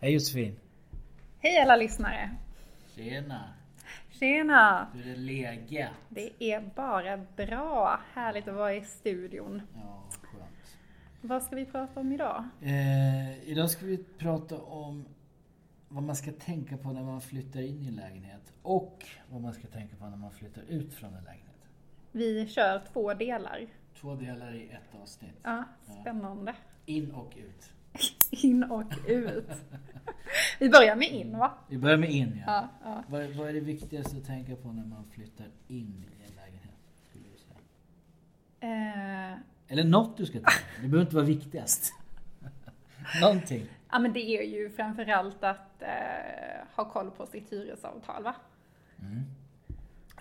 Hej 0.00 0.12
Josefin! 0.12 0.56
Hej 1.38 1.58
alla 1.62 1.76
lyssnare! 1.76 2.30
Tjena! 2.94 3.54
Tjena! 4.10 4.88
Hur 4.94 5.12
är 5.12 5.16
läget? 5.16 5.90
Det 6.08 6.44
är 6.52 6.60
bara 6.60 7.16
bra. 7.16 8.00
Härligt 8.12 8.48
att 8.48 8.54
vara 8.54 8.74
i 8.74 8.84
studion. 8.84 9.62
Ja, 9.74 10.04
skönt. 10.22 10.76
Vad 11.20 11.42
ska 11.42 11.56
vi 11.56 11.64
prata 11.66 12.00
om 12.00 12.12
idag? 12.12 12.44
Eh, 12.62 13.48
idag 13.48 13.70
ska 13.70 13.86
vi 13.86 14.04
prata 14.18 14.58
om 14.58 15.04
vad 15.88 16.02
man 16.02 16.16
ska 16.16 16.32
tänka 16.32 16.76
på 16.76 16.92
när 16.92 17.02
man 17.02 17.20
flyttar 17.20 17.60
in 17.60 17.82
i 17.82 17.88
en 17.88 17.94
lägenhet 17.94 18.52
och 18.62 19.06
vad 19.28 19.40
man 19.40 19.52
ska 19.54 19.66
tänka 19.66 19.96
på 19.96 20.06
när 20.06 20.16
man 20.16 20.30
flyttar 20.30 20.62
ut 20.68 20.94
från 20.94 21.14
en 21.14 21.24
lägenhet. 21.24 21.68
Vi 22.12 22.46
kör 22.48 22.82
två 22.92 23.14
delar. 23.14 23.66
Två 24.00 24.14
delar 24.14 24.54
i 24.54 24.68
ett 24.70 25.00
avsnitt. 25.02 25.40
Ja, 25.42 25.64
spännande. 26.00 26.54
In 26.86 27.10
och 27.10 27.36
ut. 27.36 27.72
In 28.30 28.64
och 28.64 28.92
ut. 29.06 29.50
Vi 30.58 30.68
börjar 30.68 30.96
med 30.96 31.08
in 31.08 31.38
va? 31.38 31.54
Vi 31.68 31.78
börjar 31.78 31.96
med 31.96 32.10
in 32.10 32.42
ja. 32.46 32.52
Ja, 32.52 32.68
ja. 32.90 33.04
Vad, 33.08 33.26
vad 33.30 33.48
är 33.48 33.52
det 33.52 33.60
viktigaste 33.60 34.16
att 34.16 34.26
tänka 34.26 34.56
på 34.56 34.72
när 34.72 34.84
man 34.84 35.04
flyttar 35.10 35.46
in 35.68 36.04
i 36.20 36.24
en 36.28 36.34
lägenhet? 36.36 36.74
Skulle 37.10 37.24
du 37.24 37.38
säga? 37.38 39.32
Eh, 39.32 39.38
Eller 39.68 39.84
något 39.84 40.16
du 40.16 40.26
ska 40.26 40.32
tänka 40.32 40.50
på. 40.50 40.82
Det 40.82 40.88
behöver 40.88 41.00
inte 41.00 41.16
vara 41.16 41.26
viktigast. 41.26 41.92
Någonting. 43.22 43.66
ja 43.90 43.98
men 43.98 44.12
det 44.12 44.20
är 44.20 44.42
ju 44.42 44.70
framförallt 44.70 45.44
att 45.44 45.82
eh, 45.82 45.88
ha 46.76 46.84
koll 46.90 47.10
på 47.10 47.26
sitt 47.26 47.52
hyresavtal 47.52 48.22
va? 48.22 48.34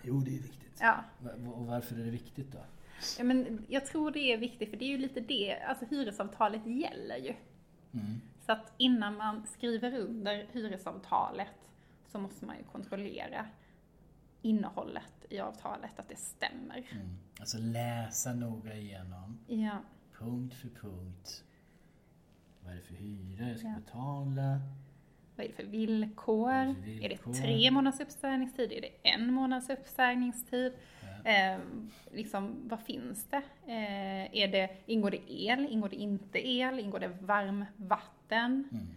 Jo, 0.04 0.20
det 0.20 0.30
är 0.32 0.42
viktigt. 0.42 0.78
Ja. 0.82 1.04
Och 1.56 1.66
varför 1.66 1.96
är 1.96 2.04
det 2.06 2.12
viktigt 2.12 2.52
då? 2.52 2.60
ja 3.18 3.24
men 3.24 3.66
jag 3.70 3.86
tror 3.86 4.12
det 4.12 4.20
är 4.34 4.38
viktigt 4.38 4.70
för 4.70 4.78
det 4.78 4.86
är 4.86 4.90
ju 4.90 4.98
lite 4.98 5.20
det, 5.20 5.60
alltså 5.60 5.86
hyresavtalet 5.86 6.66
gäller 6.66 7.18
ju. 7.18 7.34
Mm. 7.94 8.22
Så 8.48 8.54
att 8.54 8.74
innan 8.78 9.18
man 9.18 9.48
skriver 9.48 9.94
under 10.00 10.46
hyresavtalet 10.52 11.70
så 12.08 12.20
måste 12.20 12.46
man 12.46 12.58
ju 12.58 12.64
kontrollera 12.64 13.46
innehållet 14.42 15.26
i 15.30 15.40
avtalet, 15.40 16.00
att 16.00 16.10
det 16.10 16.16
stämmer. 16.16 16.88
Mm. 16.92 17.18
Alltså 17.40 17.58
läsa 17.58 18.34
noga 18.34 18.74
igenom, 18.76 19.40
Ja, 19.48 19.78
punkt 20.20 20.56
för 20.56 20.70
punkt. 20.70 21.44
Vad 22.64 22.72
är 22.72 22.76
det 22.76 22.82
för 22.84 22.94
hyra 22.96 23.50
jag 23.50 23.60
ska 23.60 23.68
Ja. 23.68 23.76
betala? 23.86 24.60
vad 25.36 25.46
är 25.46 25.50
det 25.50 25.56
för 25.56 25.64
villkor? 25.64 26.52
Är 26.52 26.66
det 26.68 26.74
för 26.76 26.90
Är 27.06 27.10
villkor? 27.10 27.32
det 27.34 27.40
tre 27.42 27.72
månaders 27.72 28.00
uppsägningstid? 28.00 28.72
Är 28.72 28.82
det 28.82 29.10
en 29.10 29.34
månads 29.34 29.70
uppsägningstid? 29.70 30.74
Eh, 31.28 31.60
liksom, 32.12 32.56
vad 32.70 32.80
finns 32.80 33.26
det? 33.26 33.42
Eh, 33.66 34.38
är 34.44 34.48
det? 34.48 34.70
Ingår 34.86 35.12
det 35.12 35.32
el? 35.34 35.68
Ingår 35.70 35.90
det 35.90 35.96
inte 35.96 36.48
el? 36.48 36.80
Ingår 36.80 37.00
det 37.00 37.08
varmvatten? 37.22 38.68
Mm. 38.72 38.88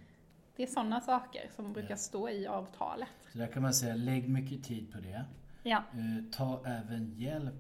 Det 0.57 0.63
är 0.63 0.67
sådana 0.67 1.01
saker 1.01 1.51
som 1.57 1.73
brukar 1.73 1.91
Ja. 1.91 1.97
stå 1.97 2.29
i 2.29 2.47
avtalet. 2.47 3.09
Så 3.33 3.39
där 3.39 3.47
kan 3.47 3.63
man 3.63 3.75
säga, 3.75 3.95
lägg 3.95 4.29
mycket 4.29 4.65
tid 4.65 4.93
på 4.93 5.01
det. 5.01 5.25
Ja, 5.63 5.83
Eh, 5.93 6.31
ta 6.33 6.63
även 6.67 7.15
hjälp. 7.19 7.55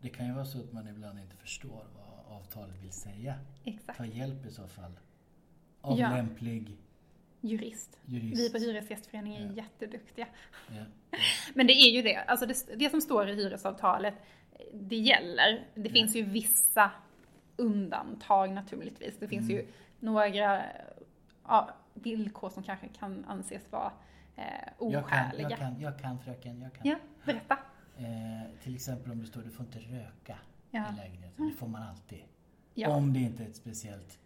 Det 0.00 0.08
kan 0.08 0.26
ju 0.26 0.32
vara 0.32 0.44
så 0.44 0.60
att 0.60 0.72
man 0.72 0.88
ibland 0.88 1.18
inte 1.18 1.36
förstår 1.36 1.84
vad 1.96 2.36
avtalet 2.36 2.82
vill 2.82 2.92
säga. 2.92 3.34
exakt. 3.64 3.98
Ta 3.98 4.04
hjälp 4.06 4.46
i 4.46 4.50
så 4.50 4.66
fall. 4.68 4.92
Av 5.80 5.98
Ja. 5.98 6.10
lämplig 6.10 6.76
Jurist. 7.46 7.98
jurist. 8.04 8.40
Vi 8.40 8.50
på 8.52 8.58
Hyresgästföreningen 8.58 9.42
är 9.42 9.46
Ja. 9.46 9.52
jätteduktiga. 9.62 10.26
Ja. 10.68 10.84
Men 11.54 11.66
det 11.66 11.72
är 11.72 11.90
ju 11.90 12.02
det, 12.02 12.16
alltså 12.16 12.46
det, 12.46 12.78
det 12.78 12.90
som 12.90 13.00
står 13.00 13.28
i 13.28 13.34
hyresavtalet, 13.34 14.14
det 14.72 14.96
gäller. 14.96 15.64
Det 15.74 15.88
finns 15.90 16.16
ju 16.16 16.22
vissa 16.22 16.90
undantag 17.56 18.52
naturligtvis. 18.52 19.16
Det 19.18 19.28
finns 19.28 19.50
ju 19.50 19.66
några 20.00 20.62
ja, 21.44 21.70
villkor 21.94 22.50
som 22.50 22.62
kanske 22.62 22.88
kan 22.88 23.24
anses 23.24 23.72
vara 23.72 23.92
eh, 24.36 24.44
Jag, 24.80 24.92
kan, 24.92 25.02
oskäliga. 25.26 25.50
jag, 25.50 25.58
kan, 25.58 25.80
jag 25.80 25.98
kan 25.98 26.18
fröken, 26.18 26.60
jag 26.62 26.72
kan. 26.74 26.86
Ja, 26.86 26.96
berätta. 27.24 27.58
Eh, 27.98 28.60
till 28.62 28.74
exempel 28.74 29.12
om 29.12 29.20
det 29.20 29.26
står 29.26 29.42
du 29.42 29.50
får 29.50 29.66
inte 29.66 29.78
röka 29.78 30.38
Ja. 30.70 30.84
i 30.92 30.96
lägenheten. 30.96 31.48
Det 31.48 31.54
får 31.54 31.68
man 31.68 31.82
alltid. 31.82 32.22
Ja. 32.74 32.88
Om 32.88 33.12
det 33.12 33.18
inte 33.20 33.42
är 33.42 33.46
ett 33.48 33.56
speciellt 33.56 34.18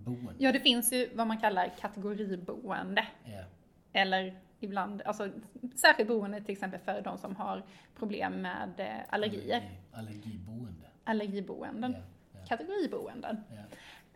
icke-rökboende. 0.00 0.34
ja, 0.44 0.52
det 0.52 0.60
finns 0.60 0.92
ju 0.92 1.10
vad 1.14 1.26
man 1.26 1.40
kallar 1.40 1.74
kategoriboende. 1.80 3.06
Ja. 3.24 3.44
Eller 3.92 4.40
ibland, 4.60 5.02
alltså 5.02 5.30
särskilt 5.76 6.08
boende 6.08 6.40
till 6.40 6.52
exempel 6.52 6.80
för 6.80 7.00
de 7.00 7.18
som 7.18 7.36
har 7.36 7.62
problem 7.98 8.32
med 8.42 8.80
eh, 8.80 8.86
allergier. 9.08 9.56
Allergi, 9.56 9.78
allergiboende. 9.92 10.86
Allergiboenden. 11.04 11.92
Ja, 11.92 11.98
ja, 12.32 12.46
Kategoriboenden. 12.46 13.36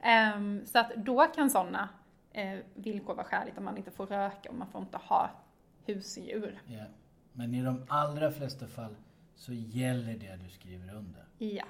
Ehm, 0.03 0.67
så 0.67 0.79
att 0.79 0.93
då 0.97 1.27
kan 1.27 1.51
sådana 1.51 1.89
eh, 2.33 2.59
villkor 2.75 3.15
vara 3.15 3.27
skäligt 3.27 3.59
om 3.59 3.65
man 3.65 3.77
inte 3.77 3.91
får 3.91 4.07
röka 4.07 4.49
och 4.49 4.55
man 4.55 4.69
får 4.69 4.83
inte 4.83 4.97
ha 4.97 5.31
husdjur. 5.87 6.63
Men 7.33 7.55
i 7.55 7.63
de 7.63 7.87
allra 7.89 8.31
flesta 8.31 8.67
fall 8.67 8.97
så 9.35 9.53
gäller 9.53 10.15
det 10.15 10.37
du 10.37 10.49
skriver 10.49 10.95
under. 10.95 11.25
Ja, 11.39 11.65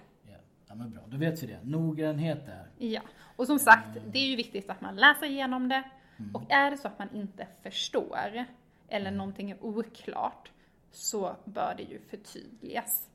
Ja, 0.72 0.76
men 0.76 0.90
bra. 0.90 1.00
Då 1.08 1.16
vet 1.16 1.42
vi 1.42 1.46
det. 1.46 1.58
Noggrannhet 1.62 2.46
där. 2.46 2.66
ja. 2.78 3.00
Och 3.36 3.46
som 3.46 3.58
sagt, 3.58 3.98
det 4.12 4.18
är 4.18 4.26
ju 4.26 4.36
viktigt 4.36 4.70
att 4.70 4.80
man 4.80 4.96
läser 4.96 5.26
igenom 5.26 5.68
det. 5.68 5.82
Mm. 6.18 6.34
Och 6.34 6.50
är 6.50 6.70
det 6.70 6.76
så 6.76 6.88
att 6.88 6.98
man 6.98 7.14
inte 7.14 7.46
förstår 7.62 8.44
eller 8.88 9.10
någonting 9.10 9.50
är 9.50 9.64
oklart 9.64 10.50
så 10.90 11.36
bör 11.44 11.74
det 11.76 11.82
ju 11.82 12.00
förtydligas 12.00 13.10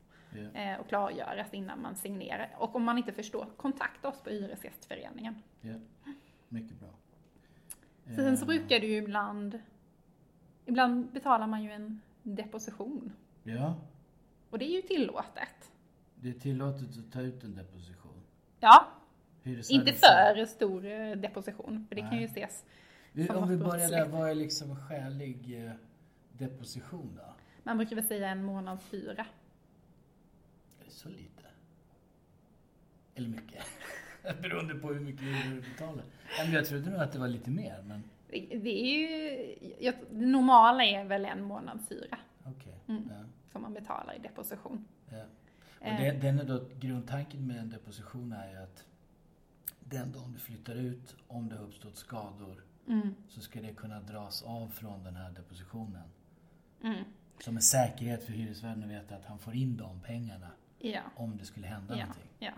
eh, 0.54 0.80
och 0.80 0.88
klargöras 0.88 1.54
innan 1.54 1.82
man 1.82 1.96
signerar. 1.96 2.56
Och 2.58 2.76
om 2.76 2.84
man 2.84 2.98
inte 2.98 3.12
förstår, 3.12 3.46
kontakta 3.58 4.08
oss 4.08 4.22
på 4.24 4.30
Hyresgästföreningen. 4.30 5.36
ja. 5.62 5.74
Mycket 6.50 6.80
bra. 6.80 6.90
Sen 8.16 8.38
så 8.38 8.44
Eh, 8.44 8.48
brukar 8.48 8.80
det 8.80 8.88
ju 8.88 8.98
ibland, 8.98 9.60
ibland 10.66 11.12
betalar 11.12 11.48
man 11.48 11.64
ju 11.64 11.72
en 11.72 12.02
deposition. 12.24 13.14
Ja, 13.44 13.76
Och 14.50 14.60
det 14.60 14.66
är 14.66 14.76
ju 14.76 14.82
tillåtet. 14.82 15.72
Det 16.22 16.30
är 16.30 16.34
tillåtet 16.34 16.90
att 16.98 17.12
ta 17.12 17.22
ut 17.22 17.44
en 17.44 17.56
deposition. 17.56 18.22
Ja, 18.60 18.88
inte 19.70 19.94
får- 19.94 20.36
för 20.36 20.46
stor 20.46 20.86
eh, 20.86 21.12
deposition, 21.12 21.86
för 21.90 21.96
det 21.96 22.02
kan 22.02 22.10
Nej. 22.10 22.20
ju 22.20 22.26
ses. 22.26 22.66
Vi- 23.12 23.30
Om 23.30 23.50
vi 23.50 23.58
börjar 23.58 23.90
där, 23.90 24.08
vad 24.08 24.30
är 24.30 24.36
liksom 24.36 24.76
skälig 24.76 25.66
eh, 25.66 25.72
deposition 26.32 27.16
då? 27.16 27.34
Man 27.64 27.78
brukar 27.78 27.96
väl 27.96 28.06
säga 28.08 28.30
en 28.30 28.44
månads 28.44 28.94
hyra. 28.94 29.26
Är 30.82 30.86
det 30.86 30.92
så 30.92 31.10
lite? 31.10 31.44
Eller 33.16 33.28
mycket? 33.30 33.64
Beroende 34.42 34.76
på 34.76 34.88
hur 34.94 35.00
mycket 35.00 35.22
du 35.46 35.62
betalar. 35.62 36.04
Men 36.44 36.52
Jag 36.54 36.66
trodde 36.66 36.90
nog 36.90 37.00
att 37.02 37.12
det 37.12 37.20
var 37.20 37.28
lite 37.28 37.50
mer, 37.50 37.82
men 37.86 38.04
Det 38.62 38.82
är 38.84 38.98
ju, 38.98 39.56
jag, 39.80 39.94
det 40.12 40.26
normala 40.26 40.84
är 40.86 41.06
väl 41.06 41.26
en 41.26 41.44
månads 41.44 41.92
hyra 41.92 42.18
okej. 42.46 42.76
Mm. 42.88 43.04
Ja, 43.10 43.26
som 43.52 43.62
man 43.62 43.74
betalar 43.74 44.14
i 44.16 44.20
deposition. 44.20 44.86
ja. 45.12 45.24
Och 45.80 45.86
Eh. 45.88 45.98
det, 45.98 46.12
den 46.12 46.40
är 46.40 46.44
då, 46.44 46.62
grundtanken 46.80 47.48
med 47.48 47.58
en 47.58 47.70
deposition 47.70 48.32
är 48.32 48.50
ju 48.52 48.58
att 48.58 48.86
den 49.80 50.12
dagen 50.12 50.32
du 50.34 50.40
flyttar 50.40 50.76
ut, 50.76 51.16
om 51.28 51.50
det 51.50 51.56
har 51.56 51.64
uppstått 51.64 51.98
skador, 51.98 52.64
Mm, 52.90 53.16
så 53.30 53.42
ska 53.42 53.62
det 53.62 53.74
kunna 53.74 54.00
dras 54.02 54.44
av 54.44 54.68
från 54.68 55.04
den 55.04 55.16
här 55.16 55.32
depositionen. 55.32 56.04
mm, 56.84 57.04
Som 57.40 57.56
en 57.56 57.62
säkerhet 57.62 58.24
för 58.24 58.34
hyresvärden 58.34 58.84
att 58.84 58.90
veta 58.90 59.16
att 59.16 59.26
han 59.26 59.40
får 59.40 59.56
in 59.56 59.78
de 59.78 60.00
pengarna 60.02 60.48
ja. 60.80 61.02
om 61.16 61.38
det 61.38 61.46
skulle 61.46 61.68
hända 61.68 61.94
Ja, 61.98 62.00
någonting. 62.06 62.30
ja. 62.40 62.52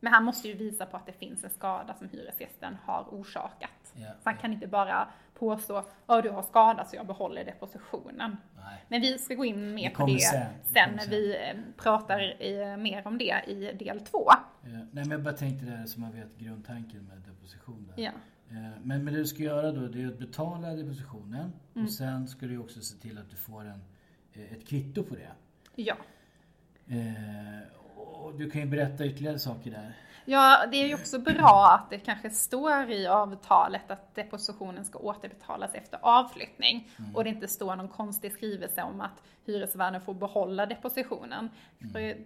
Men 0.00 0.12
han 0.12 0.24
måste 0.24 0.48
ju 0.48 0.54
visa 0.54 0.86
på 0.86 0.96
att 0.96 1.06
det 1.06 1.12
finns 1.12 1.44
en 1.44 1.50
skada 1.50 1.94
som 1.94 2.08
hyresgästen 2.08 2.76
har 2.84 3.02
orsakat. 3.10 3.92
Ja, 3.94 4.12
Så 4.22 4.30
han 4.30 4.38
kan 4.38 4.52
inte 4.52 4.66
bara 4.66 5.08
påstå 5.38 5.76
att 6.06 6.22
du 6.22 6.30
har 6.30 6.42
skadat 6.42 6.90
så 6.90 6.96
jag 6.96 7.06
behåller 7.06 7.44
depositionen. 7.44 8.36
Nej. 8.56 8.84
Men 8.88 9.00
vi 9.00 9.18
ska 9.18 9.34
gå 9.34 9.44
in 9.44 9.74
mer 9.74 9.90
på 9.90 10.06
det 10.06 10.18
sen. 10.20 10.46
sen, 10.64 10.90
när 10.96 10.98
sen. 11.02 11.10
vi 11.10 11.36
eh, 11.36 11.56
pratar 11.76 12.36
eh, 12.38 12.76
mer 12.76 13.06
om 13.06 13.18
det 13.18 13.44
i 13.46 13.72
del 13.78 14.00
två. 14.00 14.24
Ja, 14.28 14.68
nej 14.70 14.86
men 14.92 15.10
jag 15.10 15.22
bara 15.22 15.34
tänkte 15.34 15.66
det 15.66 15.86
som 15.88 16.02
man 16.02 16.12
vet 16.12 16.38
grundtanken 16.38 17.04
med 17.04 17.18
deposition. 17.18 17.92
Där. 17.96 18.02
Ja. 18.04 18.10
Eh, 18.50 18.56
Men, 18.82 19.04
men 19.04 19.14
det 19.14 19.20
du 19.20 19.26
ska 19.26 19.42
göra 19.42 19.72
då 19.72 19.86
det 19.86 20.02
är 20.02 20.06
att 20.06 20.18
betala 20.18 20.68
depositionen 20.74 21.52
Mm. 21.74 21.86
och 21.86 21.92
sen 21.92 22.28
ska 22.28 22.46
du 22.46 22.58
också 22.58 22.80
se 22.80 22.96
till 22.96 23.18
att 23.18 23.30
du 23.30 23.36
får 23.36 23.64
en, 23.64 23.80
eh, 24.32 24.52
ett 24.52 24.68
kvitto 24.68 25.02
på 25.02 25.14
det. 25.14 25.30
Ja. 25.74 25.96
Eh, 26.88 26.96
Och 28.22 28.34
du 28.34 28.50
kan 28.50 28.60
ju 28.60 28.66
berätta 28.66 29.06
ytterligare 29.06 29.38
saker 29.38 29.70
där. 29.70 29.92
ja, 30.24 30.66
det 30.70 30.76
är 30.76 30.86
ju 30.88 30.94
också 30.94 31.18
bra 31.18 31.78
att 31.80 31.90
det 31.90 31.98
kanske 31.98 32.30
står 32.30 32.90
i 32.90 33.06
avtalet 33.06 33.90
att 33.90 34.14
depositionen 34.14 34.84
ska 34.84 34.98
återbetalas 34.98 35.74
efter 35.74 35.98
avflyttning 36.02 36.90
och 37.14 37.24
det 37.24 37.30
inte 37.30 37.48
står 37.48 37.76
någon 37.76 37.88
konstig 37.88 38.32
skrivelse 38.32 38.82
om 38.82 39.00
att 39.00 39.22
hyresvärden 39.46 40.00
får 40.00 40.14
behålla 40.14 40.66
depositionen. 40.66 41.50
För 41.92 42.16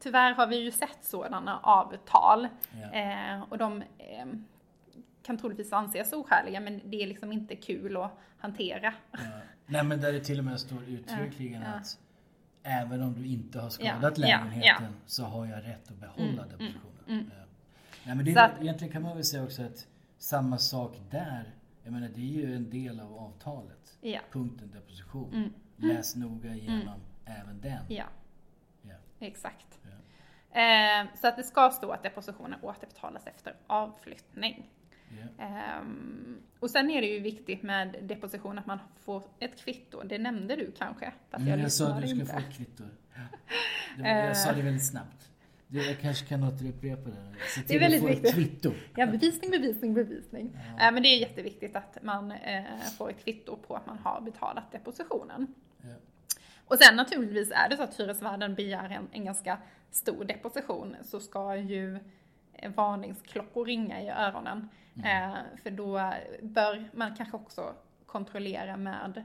tyvärr 0.00 0.32
har 0.34 0.46
vi 0.46 0.56
ju 0.56 0.70
sett 0.70 0.98
sådana 1.04 1.58
avtal 1.62 2.48
Ja. 2.82 2.98
eh, 2.98 3.42
och 3.48 3.58
de 3.58 3.82
eh, 3.82 4.26
kan 5.22 5.38
troligtvis 5.38 5.72
anses 5.72 6.12
oskäliga 6.12 6.60
men 6.60 6.80
det 6.84 7.02
är 7.02 7.06
liksom 7.06 7.32
inte 7.32 7.56
kul 7.56 7.96
att 7.96 8.18
hantera. 8.38 8.94
Ja. 9.10 9.18
Nej 9.66 9.84
men 9.84 10.00
där 10.00 10.12
det 10.12 10.20
till 10.20 10.38
och 10.38 10.44
med 10.44 10.60
står 10.60 10.82
uttryckligen 10.88 11.62
ja. 11.62 11.68
att 11.68 11.98
även 12.62 13.02
om 13.02 13.14
du 13.14 13.26
inte 13.26 13.60
har 13.60 13.70
skadat 13.70 14.18
Ja, 14.18 14.26
ja, 14.28 14.38
lägenheten 14.44 14.94
så 15.06 15.24
har 15.24 15.46
jag 15.46 15.64
rätt 15.64 15.90
att 15.90 15.96
behålla 15.96 16.42
depositionen. 16.46 17.04
mm. 17.08 17.30
Ja. 17.38 17.44
Nej 18.04 18.14
men 18.16 18.24
det 18.24 18.32
är, 18.32 18.44
att- 18.44 18.62
egentligen 18.62 18.92
kan 18.92 19.02
man 19.02 19.14
väl 19.14 19.24
säga 19.24 19.44
också 19.44 19.62
att 19.62 19.86
samma 20.18 20.58
sak 20.58 21.00
där. 21.10 21.54
Jag 21.84 21.92
menar 21.92 22.08
det 22.08 22.20
är 22.20 22.46
ju 22.46 22.56
en 22.56 22.70
del 22.70 23.00
av 23.00 23.14
avtalet. 23.18 23.96
Ja. 24.00 24.20
Punkten 24.30 24.70
deposition. 24.70 25.34
Mm. 25.34 25.52
Läs 25.76 26.16
noga 26.16 26.54
igenom 26.54 27.00
även 27.24 27.60
den. 27.60 27.84
Ja, 27.88 28.04
Ja. 28.82 28.94
exakt. 29.18 29.78
Ja. 29.82 30.60
Eh, 30.60 31.06
så 31.20 31.28
att 31.28 31.36
det 31.36 31.42
ska 31.42 31.70
stå 31.70 31.90
att 31.90 32.02
depositionen 32.02 32.58
återbetalas 32.62 33.26
efter 33.26 33.54
avflyttning. 33.66 34.70
Ehm, 35.38 36.36
och 36.60 36.70
sen 36.70 36.90
är 36.90 37.00
det 37.00 37.06
ju 37.06 37.20
viktigt 37.20 37.62
med 37.62 37.96
deposition 38.02 38.58
att 38.58 38.66
man 38.66 38.78
får 39.04 39.22
ett 39.38 39.64
kvitto. 39.64 40.02
Det 40.02 40.18
nämnde 40.18 40.56
du 40.56 40.72
kanske? 40.78 41.12
Fast 41.30 41.42
Mm, 41.46 41.60
jag 41.60 41.72
sa 41.72 41.88
att 41.88 42.02
du 42.02 42.08
ska 42.08 42.20
inte. 42.20 42.32
få 42.32 42.38
ett 42.38 42.56
kvitto. 42.56 42.84
Ja. 43.14 44.02
Det 44.02 44.08
jag 44.26 44.36
sa 44.36 44.52
det 44.52 44.62
väldigt 44.62 44.86
snabbt. 44.90 45.28
Jag 45.68 46.00
kanske 46.00 46.26
kan 46.26 46.44
återupprepa 46.44 47.10
det. 47.10 47.34
Se 47.54 47.60
till 47.62 47.80
väldigt 47.80 48.00
att 48.00 48.06
få 48.06 48.08
viktigt. 48.08 48.28
ett 48.28 48.34
kvitto. 48.34 48.72
Ja, 48.96 49.06
bevisning, 49.06 49.50
bevisning, 49.50 49.94
bevisning. 49.94 50.50
Ja. 50.78 50.86
Eh, 50.88 50.92
men 50.94 51.02
det 51.02 51.08
är 51.08 51.18
jätteviktigt 51.20 51.76
att 51.76 51.98
man 52.02 52.32
eh, 52.32 52.64
får 52.98 53.10
ett 53.10 53.24
kvitto 53.24 53.56
på 53.56 53.76
att 53.76 53.86
man 53.86 53.98
har 53.98 54.20
betalat 54.20 54.72
depositionen. 54.72 55.54
Ja. 55.82 55.88
Och 56.64 56.78
sen 56.78 56.96
naturligtvis 56.96 57.50
är 57.50 57.68
det 57.68 57.76
så 57.76 57.82
att 57.82 58.00
hyresvärden 58.00 58.54
begär 58.54 58.90
en, 58.90 59.08
en 59.12 59.24
ganska 59.24 59.58
stor 59.90 60.24
deposition 60.24 60.96
så 61.02 61.20
ska 61.20 61.56
ju 61.56 61.98
varningsklockor 62.74 63.64
ringa 63.64 64.02
i 64.02 64.08
öronen. 64.08 64.68
Eh, 64.96 65.34
för 65.62 65.70
då 65.70 66.12
bör 66.42 66.90
man 66.94 67.16
kanske 67.16 67.36
också 67.36 67.74
kontrollera 68.06 68.76
med 68.76 69.22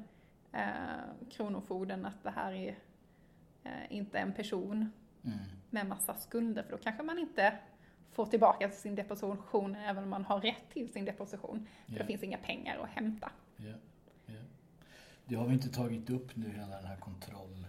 eh, 0.51 1.29
Kronofogden 1.31 2.05
att 2.05 2.23
det 2.23 2.29
här 2.31 2.51
är 2.53 2.75
eh, 3.63 3.71
inte 3.89 4.19
en 4.19 4.33
person 4.33 4.91
Mm. 5.23 5.37
med 5.69 5.87
massa 5.87 6.13
skulder 6.15 6.63
för 6.63 6.71
då 6.71 6.77
kanske 6.77 7.03
man 7.03 7.19
inte 7.19 7.57
får 8.11 8.25
tillbaka 8.25 8.71
sin 8.71 8.95
deposition 8.95 9.75
även 9.75 10.03
om 10.03 10.09
man 10.09 10.25
har 10.25 10.41
rätt 10.41 10.69
till 10.73 10.91
sin 10.93 11.05
deposition. 11.05 11.67
För 11.85 11.93
Ja. 11.93 11.99
det 11.99 12.05
finns 12.05 12.23
inga 12.23 12.37
pengar 12.37 12.77
att 12.79 12.89
hämta. 12.89 13.31
Ja, 13.57 13.73
ja. 14.25 14.33
Det 15.25 15.35
har 15.35 15.47
vi 15.47 15.53
inte 15.53 15.69
tagit 15.69 16.09
upp 16.09 16.35
nu, 16.35 16.49
hela 16.49 16.75
den 16.77 16.85
här 16.85 16.95
kontroll, 16.97 17.65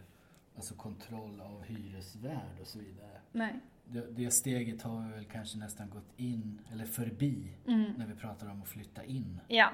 alltså 0.57 0.75
kontroll 0.75 1.41
av 1.41 1.63
hyresvärd 1.65 2.61
och 2.61 2.67
så 2.67 2.79
vidare. 2.79 3.21
Nej. 3.33 3.55
Det, 3.91 4.07
det 4.11 4.31
steget 4.31 4.83
har 4.83 5.03
vi 5.09 5.13
väl 5.15 5.25
kanske 5.25 5.59
nästan 5.59 5.91
gått 5.91 6.13
in, 6.17 6.61
eller 6.73 6.85
förbi, 6.85 7.53
Mm. 7.67 7.93
när 7.97 8.07
vi 8.07 8.15
pratar 8.15 8.51
om 8.51 8.63
att 8.63 8.69
flytta 8.69 9.05
in. 9.05 9.41
Ja. 9.49 9.71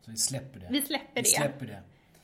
Så 0.00 0.10
vi 0.10 0.16
släpper 0.16 0.60
det. 0.60 0.66
vi 0.70 0.82
släpper 0.82 1.14
Vi 1.14 1.20
det. 1.20 1.26
släpper 1.28 1.66
det. 1.66 1.76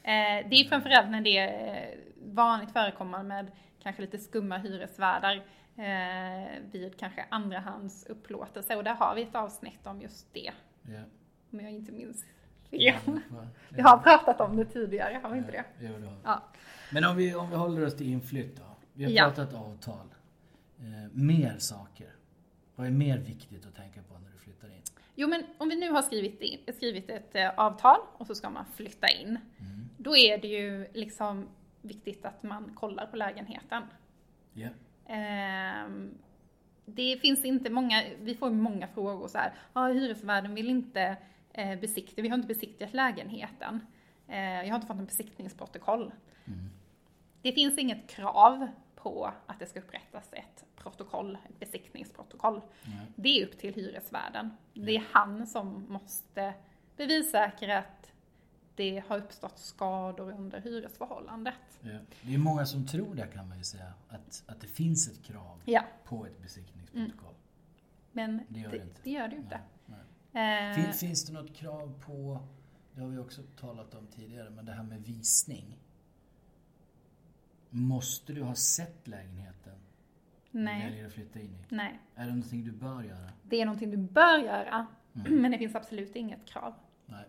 Eh, 0.02 0.48
det 0.50 0.56
är 0.56 0.68
framförallt 0.68 1.10
när 1.10 1.20
det 1.20 1.38
är 1.38 1.92
eh, 1.92 1.98
vanligt 2.24 2.70
förekommande 2.72 3.28
med 3.28 3.50
kanske 3.82 4.02
lite 4.02 4.18
skumma 4.18 4.58
hyresvärdar 4.58 5.34
eh, 5.76 6.62
vid 6.72 6.98
kanske 6.98 7.24
andrahands 7.28 8.06
upplåtelse 8.06 8.76
och 8.76 8.84
där 8.84 8.94
har 8.94 9.14
vi 9.14 9.22
ett 9.22 9.34
avsnitt 9.34 9.86
om 9.86 10.00
just 10.00 10.34
det. 10.34 10.50
Ja. 10.82 11.00
Om 11.50 11.60
jag 11.60 11.70
inte 11.72 11.92
minns 11.92 12.24
fel. 12.70 12.80
Ja. 12.80 12.94
Vi 13.68 13.80
har 13.82 13.98
pratat 13.98 14.40
om 14.40 14.56
det 14.56 14.64
tidigare, 14.64 15.20
har 15.22 15.30
vi 15.30 15.38
inte 15.38 15.50
det? 15.52 15.64
Ja, 15.80 15.88
det 15.88 15.94
har 15.94 15.98
vi. 15.98 16.08
Ja. 16.24 16.42
Men 16.92 17.04
om 17.04 17.16
vi, 17.16 17.34
om 17.34 17.50
vi 17.50 17.56
håller 17.56 17.86
oss 17.86 17.96
till 17.96 18.08
inflytt 18.08 18.56
då. 18.56 18.62
Vi 18.92 19.18
har 19.18 19.30
pratat 19.30 19.54
avtal. 19.54 20.06
Eh, 20.80 21.10
mer 21.12 21.58
saker. 21.58 22.08
Vad 22.76 22.86
är 22.86 22.90
mer 22.90 23.18
viktigt 23.18 23.66
att 23.66 23.74
tänka 23.74 24.02
på 24.02 24.18
när 24.18 24.30
du 24.30 24.38
flyttar 24.38 24.68
in? 24.68 24.82
Jo 25.14 25.28
men 25.28 25.44
om 25.58 25.68
vi 25.68 25.76
nu 25.76 25.90
har 25.90 26.02
skrivit, 26.02 26.40
in, 26.40 26.74
skrivit 26.74 27.10
ett 27.10 27.34
eh, 27.34 27.50
avtal 27.56 28.00
och 28.12 28.26
så 28.26 28.34
ska 28.34 28.50
man 28.50 28.64
flytta 28.74 29.08
in. 29.08 29.28
Mm. 29.28 29.88
Då 29.98 30.16
är 30.16 30.38
det 30.38 30.48
ju 30.48 30.86
liksom 30.92 31.48
viktigt 31.82 32.24
att 32.24 32.42
man 32.42 32.72
kollar 32.74 33.06
på 33.06 33.16
lägenheten. 33.16 33.82
Ja. 34.52 34.68
Ehm, 35.06 36.14
det 36.84 37.16
finns 37.16 37.44
inte 37.44 37.70
många, 37.70 38.02
vi 38.20 38.34
får 38.34 38.50
många 38.50 38.88
frågor 38.88 39.28
så 39.28 39.38
här, 39.38 39.52
ja 39.72 39.86
hyresvärden 39.86 40.54
vill 40.54 40.70
inte 40.70 41.16
eh, 41.52 41.80
besikta, 41.80 42.22
vi 42.22 42.28
har 42.28 42.36
inte 42.36 42.48
besiktigat 42.48 42.94
lägenheten. 42.94 43.80
Eh, 44.28 44.38
jag 44.38 44.68
har 44.68 44.74
inte 44.74 44.86
fått 44.86 44.98
en 44.98 45.06
besiktningsprotokoll. 45.06 46.12
Mm. 46.44 46.70
Det 47.42 47.52
finns 47.52 47.78
inget 47.78 48.10
krav 48.10 48.68
på 49.04 49.32
att 49.46 49.58
det 49.58 49.66
ska 49.66 49.80
upprättas 49.80 50.28
ett 50.32 50.64
protokoll, 50.76 51.38
ett 51.48 51.60
besiktningsprotokoll. 51.60 52.60
Nej. 52.84 53.06
Det 53.16 53.28
är 53.42 53.46
upp 53.46 53.58
till 53.58 53.74
hyresvärden. 53.74 54.50
Det 54.74 54.96
är 54.96 55.04
han 55.12 55.46
som 55.46 55.86
måste 55.88 56.54
bevissäkra 56.96 57.78
att 57.78 58.12
det 58.74 59.02
har 59.08 59.18
uppstått 59.18 59.58
skador 59.58 60.32
under 60.32 60.60
hyresförhållandet. 60.60 61.54
Ja. 61.80 61.98
Det 62.22 62.34
är 62.34 62.38
många 62.38 62.66
som 62.66 62.86
tror 62.86 63.14
det 63.14 63.26
kan 63.26 63.48
man 63.48 63.58
ju 63.58 63.64
säga. 63.64 63.92
Att, 64.08 64.42
att 64.46 64.60
det 64.60 64.66
finns 64.66 65.08
ett 65.08 65.22
krav 65.24 65.60
Ja, 65.64 65.84
på 66.04 66.26
ett 66.26 66.42
besiktningsprotokoll. 66.42 67.34
men 68.12 68.40
Det 68.48 68.60
gör 68.60 68.70
det, 68.70 68.76
det 68.78 68.82
inte. 68.82 69.00
det 69.04 69.10
gör 69.10 69.28
det 69.28 69.36
inte. 69.36 69.60
Nej, 69.86 69.98
nej. 70.32 70.70
Eh, 70.70 70.76
Fin, 70.84 70.92
finns 70.92 71.26
det 71.26 71.32
något 71.32 71.54
krav 71.54 72.02
på, 72.06 72.40
det 72.94 73.00
har 73.00 73.08
vi 73.08 73.18
också 73.18 73.42
talat 73.60 73.94
om 73.94 74.06
tidigare, 74.06 74.50
men 74.50 74.66
det 74.66 74.72
här 74.72 74.82
med 74.82 75.02
visning. 75.02 75.78
Måste 77.76 78.32
du 78.32 78.42
ha 78.42 78.54
sett 78.54 79.08
lägenheten 79.08 79.72
du 80.50 80.58
nej, 80.60 80.84
väljer 80.90 81.06
att 81.06 81.12
flytta 81.12 81.40
in 81.40 81.46
i? 81.46 81.64
nej. 81.74 81.98
Är 82.14 82.24
det 82.26 82.30
någonting 82.34 82.64
du 82.64 82.72
bör 82.72 83.02
göra? 83.02 83.30
Det 83.42 83.60
är 83.60 83.64
någonting 83.66 83.90
du 83.90 83.96
bör 83.96 84.38
göra, 84.38 84.86
Mm. 85.16 85.42
men 85.42 85.50
det 85.50 85.58
finns 85.58 85.74
absolut 85.74 86.16
inget 86.16 86.44
krav 86.46 86.74
Nej. 87.06 87.24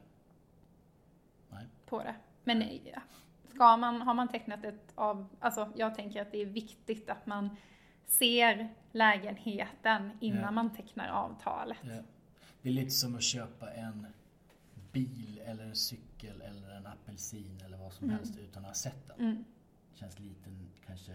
Nej. 1.49 1.65
på 1.85 2.03
det. 2.03 2.15
Men 2.43 2.61
ja, 2.93 3.01
ska 3.53 3.77
man, 3.77 4.01
har 4.01 4.13
man 4.13 4.27
tecknat 4.27 4.65
ett 4.65 4.91
av, 4.95 5.27
alltså 5.39 5.71
jag 5.75 5.95
tänker 5.95 6.21
att 6.21 6.31
det 6.31 6.41
är 6.41 6.45
viktigt 6.45 7.09
att 7.09 7.25
man 7.25 7.49
ser 8.05 8.69
lägenheten 8.91 10.11
innan 10.19 10.41
Ja. 10.43 10.51
man 10.51 10.75
tecknar 10.75 11.07
avtalet. 11.07 11.77
Ja. 11.81 12.01
Det 12.61 12.69
är 12.69 12.73
lite 12.73 12.91
som 12.91 13.15
att 13.15 13.23
köpa 13.23 13.71
en 13.73 14.07
bil 14.91 15.41
eller 15.45 15.63
en 15.63 15.75
cykel 15.75 16.41
eller 16.41 16.75
en 16.77 16.87
apelsin 16.87 17.61
eller 17.65 17.77
vad 17.77 17.93
som 17.93 18.05
Mm. 18.07 18.17
helst 18.17 18.37
utan 18.37 18.63
att 18.63 18.69
ha 18.69 18.73
sett 18.75 19.07
den. 19.07 19.19
Mm. 19.19 19.43
Känns 19.95 20.19
lite 20.19 20.49
kanske 20.87 21.11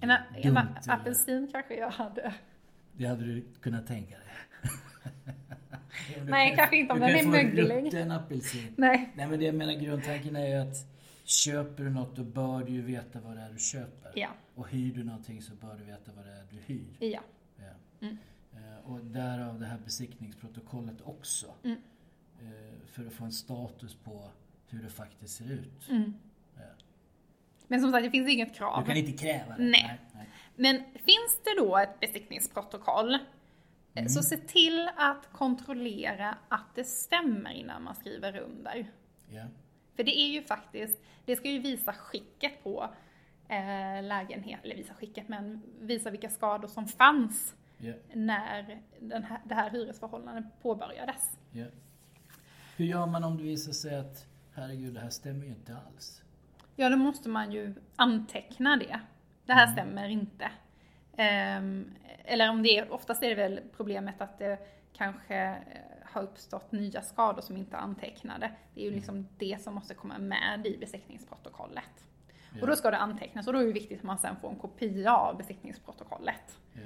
En, 0.00 0.08
du- 0.42 0.48
en 0.48 0.56
apelsin 0.88 1.48
kanske 1.52 1.74
jag 1.74 1.90
hade. 1.90 2.34
Det 2.92 3.06
hade 3.06 3.24
du 3.24 3.44
kunnat 3.60 3.86
tänka 3.86 4.14
dig. 4.18 4.26
Du 6.14 6.24
Nej, 6.30 6.48
kan- 6.48 6.56
kanske 6.56 6.76
inte 6.76 6.92
om 6.92 7.00
du 7.00 7.06
den 7.06 7.14
är 7.16 7.20
en 7.22 7.30
möglig. 7.30 7.86
rutten 7.86 8.10
apelsin. 8.10 8.74
Nej. 8.76 9.12
Nej 9.16 9.28
men 9.28 9.38
det 9.38 9.44
jag 9.44 9.54
menar 9.54 9.72
grundtanken 9.72 10.36
är 10.36 10.46
ju 10.46 10.54
att 10.54 10.76
köper 11.24 11.84
du 11.84 11.90
något 11.90 12.16
då 12.16 12.24
bör 12.24 12.64
du 12.64 12.72
ju 12.72 12.82
veta 12.82 13.20
vad 13.20 13.36
det 13.36 13.42
är 13.42 13.52
du 13.52 13.58
köper. 13.58 14.12
Ja, 14.14 14.28
Och 14.54 14.68
hyr 14.68 14.94
du 14.94 15.04
någonting 15.04 15.42
så 15.42 15.54
bör 15.54 15.76
du 15.76 15.84
veta 15.84 16.12
vad 16.16 16.24
det 16.26 16.32
är 16.32 16.44
du 16.50 16.56
hyr. 16.66 16.96
ja. 16.98 17.20
Ja. 17.56 17.64
Mm. 18.00 18.18
Eh, 18.54 18.78
Och 18.90 19.04
därav 19.04 19.60
det 19.60 19.66
här 19.66 19.78
besiktningsprotokollet 19.84 21.00
också. 21.04 21.54
Mm. 21.64 21.78
Eh, 22.40 22.74
För 22.86 23.06
att 23.06 23.12
få 23.12 23.24
en 23.24 23.32
status 23.32 23.94
på 23.94 24.30
hur 24.68 24.82
det 24.82 24.88
faktiskt 24.90 25.36
ser 25.36 25.50
ut. 25.52 25.88
Mm. 25.90 26.14
Ja. 26.56 26.62
Men 27.68 27.80
som 27.80 27.92
sagt, 27.92 28.04
det 28.04 28.10
finns 28.10 28.28
inget 28.28 28.54
krav. 28.54 28.80
Du 28.80 28.86
kan 28.86 28.96
inte 28.96 29.12
kräva 29.12 29.56
det. 29.56 29.62
Nej. 29.64 29.98
nej. 30.14 30.28
Men 30.56 30.76
finns 30.94 31.40
det 31.44 31.54
då 31.58 31.76
ett 31.78 32.00
besiktningsprotokoll, 32.00 33.18
Mm. 33.96 34.08
så 34.08 34.22
se 34.22 34.36
till 34.36 34.90
att 34.96 35.32
kontrollera 35.32 36.38
att 36.48 36.74
det 36.74 36.84
stämmer 36.84 37.50
innan 37.50 37.82
man 37.82 37.94
skriver 37.94 38.36
under. 38.38 38.86
Ja. 39.30 39.44
För 39.96 40.04
det 40.04 40.18
är 40.20 40.28
ju 40.28 40.42
faktiskt, 40.42 40.98
det 41.24 41.36
ska 41.36 41.50
ju 41.50 41.58
visa 41.58 41.92
skicket 41.92 42.62
på 42.64 42.90
eh, 43.48 44.02
lägenhet, 44.02 44.60
eller 44.64 44.76
visa 44.76 44.94
skicket, 44.94 45.28
men 45.28 45.62
visa 45.80 46.10
vilka 46.10 46.30
skador 46.30 46.68
som 46.68 46.86
fanns 46.86 47.54
Ja. 47.78 47.92
när 48.12 48.82
den 49.00 49.22
här, 49.24 49.40
det 49.44 49.54
här 49.54 49.70
hyresförhållandet 49.70 50.44
påbörjades. 50.62 51.30
Ja. 51.52 51.66
Hur 52.76 52.84
gör 52.84 53.06
man 53.06 53.24
om 53.24 53.36
det 53.36 53.42
visar 53.42 53.72
sig 53.72 53.98
att 53.98 54.26
herregud, 54.54 54.94
det 54.94 55.00
här 55.00 55.10
stämmer 55.10 55.44
ju 55.44 55.50
inte 55.50 55.76
alls? 55.86 56.22
Ja, 56.76 56.88
då 56.88 56.96
måste 56.96 57.28
man 57.28 57.52
ju 57.52 57.74
anteckna 57.96 58.76
det. 58.76 59.00
Det 59.46 59.52
här 59.52 59.62
Mm. 59.62 59.72
stämmer 59.74 60.08
inte. 60.08 60.50
Ehm, 61.16 61.90
eller 62.24 62.50
om 62.50 62.62
det 62.62 62.78
är, 62.78 62.92
oftast 62.92 63.22
är 63.22 63.28
det 63.28 63.34
väl 63.34 63.60
problemet 63.76 64.20
att 64.20 64.38
det 64.38 64.58
kanske 64.92 65.36
eh, 65.36 65.54
har 66.04 66.22
uppstått 66.22 66.72
nya 66.72 67.02
skador 67.02 67.42
som 67.42 67.56
inte 67.56 67.76
är 67.76 67.80
antecknade. 67.80 68.50
Det 68.74 68.80
är 68.80 68.84
ju 68.84 68.90
liksom 68.90 69.28
det 69.38 69.62
som 69.62 69.74
måste 69.74 69.94
komma 69.94 70.18
med 70.18 70.66
i 70.66 70.76
besiktningsprotokollet. 70.78 72.06
Ja. 72.54 72.60
Och 72.60 72.66
då 72.66 72.76
ska 72.76 72.90
det 72.90 72.96
antecknas 72.96 73.46
och 73.46 73.52
då 73.52 73.58
är 73.58 73.66
det 73.66 73.72
viktigt 73.72 73.98
att 73.98 74.04
man 74.04 74.18
sen 74.18 74.36
får 74.36 74.50
en 74.50 74.56
kopia 74.58 75.16
av 75.16 75.36
besiktningsprotokollet 75.36 76.58
Ja. 76.72 76.80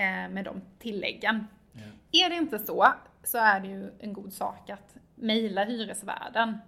eh, 0.00 0.28
med 0.28 0.44
de 0.44 0.60
tilläggen. 0.78 1.46
Ja. 1.72 2.24
Är 2.26 2.30
det 2.30 2.36
inte 2.36 2.58
så, 2.58 2.86
så 3.22 3.38
är 3.38 3.60
det 3.60 3.68
ju 3.68 3.90
en 3.98 4.12
god 4.12 4.32
sak 4.32 4.70
att 4.70 4.96
mejla 5.14 5.64
hyresvärden 5.64 6.58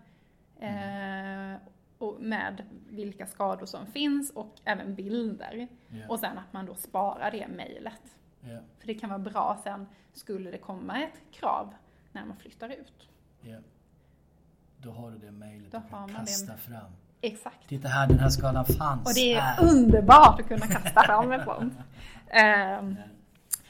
eh, 0.60 1.54
och 2.02 2.20
med 2.20 2.62
vilka 2.88 3.26
skador 3.26 3.66
som 3.66 3.86
finns 3.86 4.30
och 4.30 4.54
även 4.64 4.94
bilder. 4.94 5.68
Ja. 5.88 6.08
Och 6.08 6.20
sen 6.20 6.38
att 6.38 6.52
man 6.52 6.66
då 6.66 6.74
sparar 6.74 7.30
det 7.30 7.48
mejlet. 7.48 8.16
Ja. 8.40 8.58
För 8.78 8.86
det 8.86 8.94
kan 8.94 9.10
vara 9.10 9.18
bra 9.18 9.60
sen, 9.64 9.86
skulle 10.12 10.50
det 10.50 10.58
komma 10.58 11.02
ett 11.02 11.22
krav 11.32 11.74
när 12.12 12.24
man 12.24 12.36
flyttar 12.36 12.68
ut. 12.68 13.08
Ja. 13.40 13.58
Då 14.76 14.90
har 14.90 15.10
du 15.10 15.18
det 15.18 15.30
mejlet 15.30 15.72
kan 15.72 15.82
man 15.90 16.14
kasta 16.14 16.52
det. 16.52 16.58
fram. 16.58 16.92
Exakt. 17.20 17.68
Titta 17.68 17.88
här, 17.88 18.08
den 18.08 18.18
här 18.18 18.28
skadan 18.28 18.64
fanns 18.64 19.06
Och 19.08 19.14
det 19.14 19.34
är 19.34 19.40
här. 19.40 19.70
underbart 19.70 20.40
att 20.40 20.48
kunna 20.48 20.66
kasta 20.66 21.02
fram 21.02 21.32
en 21.32 21.44
sån. 21.44 21.76
Ehm. 22.28 22.96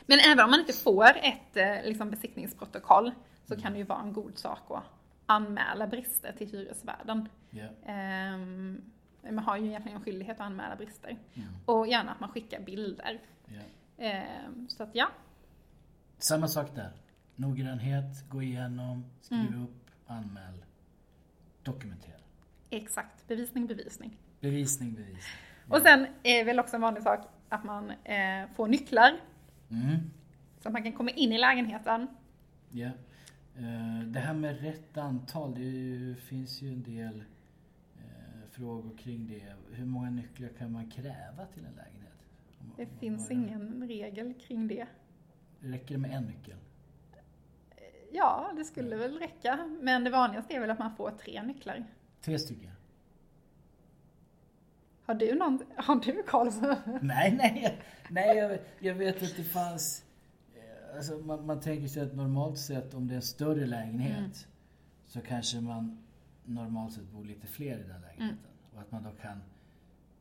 Men 0.06 0.18
även 0.32 0.44
om 0.44 0.50
man 0.50 0.60
inte 0.60 0.72
får 0.72 1.04
ett 1.16 1.56
eh, 1.56 1.84
liksom, 1.84 2.10
besiktningsprotokoll 2.10 3.12
så 3.48 3.56
kan 3.60 3.72
det 3.72 3.78
ju 3.78 3.84
vara 3.84 4.00
en 4.00 4.12
god 4.12 4.38
sak 4.38 4.60
att 4.70 4.82
anmäla 5.32 5.86
brister 5.86 6.32
till 6.32 6.50
hyresvärden. 6.50 7.28
Ja. 7.50 7.68
Ehm, 7.86 8.82
man 9.22 9.38
har 9.38 9.56
ju 9.56 9.66
egentligen 9.66 9.98
en 9.98 10.04
skyldighet 10.04 10.40
att 10.40 10.46
anmäla 10.46 10.76
brister. 10.76 11.16
Mm. 11.34 11.48
Och 11.64 11.86
gärna 11.86 12.12
att 12.12 12.20
man 12.20 12.28
skickar 12.28 12.60
bilder. 12.60 13.20
Ja. 13.46 13.60
Ehm, 14.04 14.68
så 14.68 14.82
att 14.82 14.90
ja, 14.94 15.08
Samma 16.18 16.48
sak 16.48 16.74
där. 16.74 16.92
Noggrannhet, 17.36 18.28
gå 18.28 18.42
igenom, 18.42 19.04
skriv 19.20 19.40
Mm. 19.40 19.62
upp, 19.64 19.90
anmäl, 20.06 20.64
dokumentera. 21.62 22.12
exakt. 22.70 23.26
Bevisning, 23.28 23.66
bevisning. 23.66 24.16
Bevisning, 24.40 24.94
bevisning. 24.94 25.22
Och 25.68 25.78
sen 25.80 26.06
är 26.22 26.44
väl 26.44 26.60
också 26.60 26.76
en 26.76 26.82
vanlig 26.82 27.02
sak 27.02 27.20
att 27.48 27.64
man 27.64 27.90
eh, 27.90 28.46
får 28.54 28.68
nycklar 28.68 29.20
Mm. 29.70 30.10
så 30.60 30.68
att 30.68 30.72
man 30.72 30.82
kan 30.82 30.92
komma 30.92 31.10
in 31.10 31.32
i 31.32 31.38
lägenheten. 31.38 32.06
Ja. 32.70 32.90
Eh, 33.56 34.00
Det 34.06 34.18
här 34.20 34.34
med 34.34 34.60
rätt 34.60 34.96
antal, 34.98 35.54
det 35.54 35.60
ju, 35.60 36.14
finns 36.16 36.62
ju 36.62 36.68
en 36.68 36.82
del 36.82 37.24
eh, 37.96 38.50
frågor 38.50 38.96
kring 38.98 39.26
det. 39.26 39.54
Hur 39.76 39.86
många 39.86 40.10
nycklar 40.10 40.48
kan 40.48 40.72
man 40.72 40.90
kräva 40.90 41.46
till 41.46 41.64
en 41.64 41.72
lägenhet? 41.74 42.12
Det 42.76 42.82
om- 42.84 42.98
finns 42.98 43.28
det? 43.28 43.34
ingen 43.34 43.88
regel 43.88 44.34
kring 44.34 44.68
det. 44.68 44.86
Räcker 45.60 45.94
det 45.94 46.00
med 46.00 46.10
en 46.10 46.24
nyckel? 46.24 46.56
Ja, 48.12 48.52
det 48.56 48.64
skulle 48.64 48.96
väl 48.96 49.18
räcka. 49.18 49.76
Men 49.80 50.04
det 50.04 50.10
vanligaste 50.10 50.54
är 50.54 50.60
väl 50.60 50.70
att 50.70 50.78
man 50.78 50.96
får 50.96 51.10
tre 51.10 51.42
nycklar. 51.42 51.84
Tre 52.20 52.38
stycken? 52.38 52.70
Har 55.04 55.14
du 55.14 55.34
någon, 55.34 55.62
har 55.76 55.96
du 55.96 56.22
på- 56.22 56.50
Nej, 57.02 57.34
nej, 57.36 57.78
nej 58.10 58.36
jag, 58.36 58.58
jag 58.78 58.94
vet 58.94 59.22
att 59.22 59.36
det 59.36 59.44
fanns... 59.44 60.04
Alltså 60.96 61.12
man, 61.18 61.46
man 61.46 61.60
tänker 61.60 61.88
sig 61.88 62.02
att 62.02 62.14
normalt 62.14 62.58
sett 62.58 62.94
om 62.94 63.08
det 63.08 63.14
är 63.14 63.16
en 63.16 63.22
större 63.22 63.66
lägenhet 63.66 64.18
Mm. 64.18 64.30
så 65.06 65.20
kanske 65.20 65.60
man 65.60 65.98
normalt 66.44 66.92
sett 66.92 67.04
bor 67.10 67.24
lite 67.24 67.46
fler 67.46 67.78
i 67.78 67.82
den 67.82 68.00
lägenheten. 68.00 68.38
Och 68.74 68.80
att 68.80 68.90
man 68.92 69.02
då 69.02 69.10
kan 69.22 69.42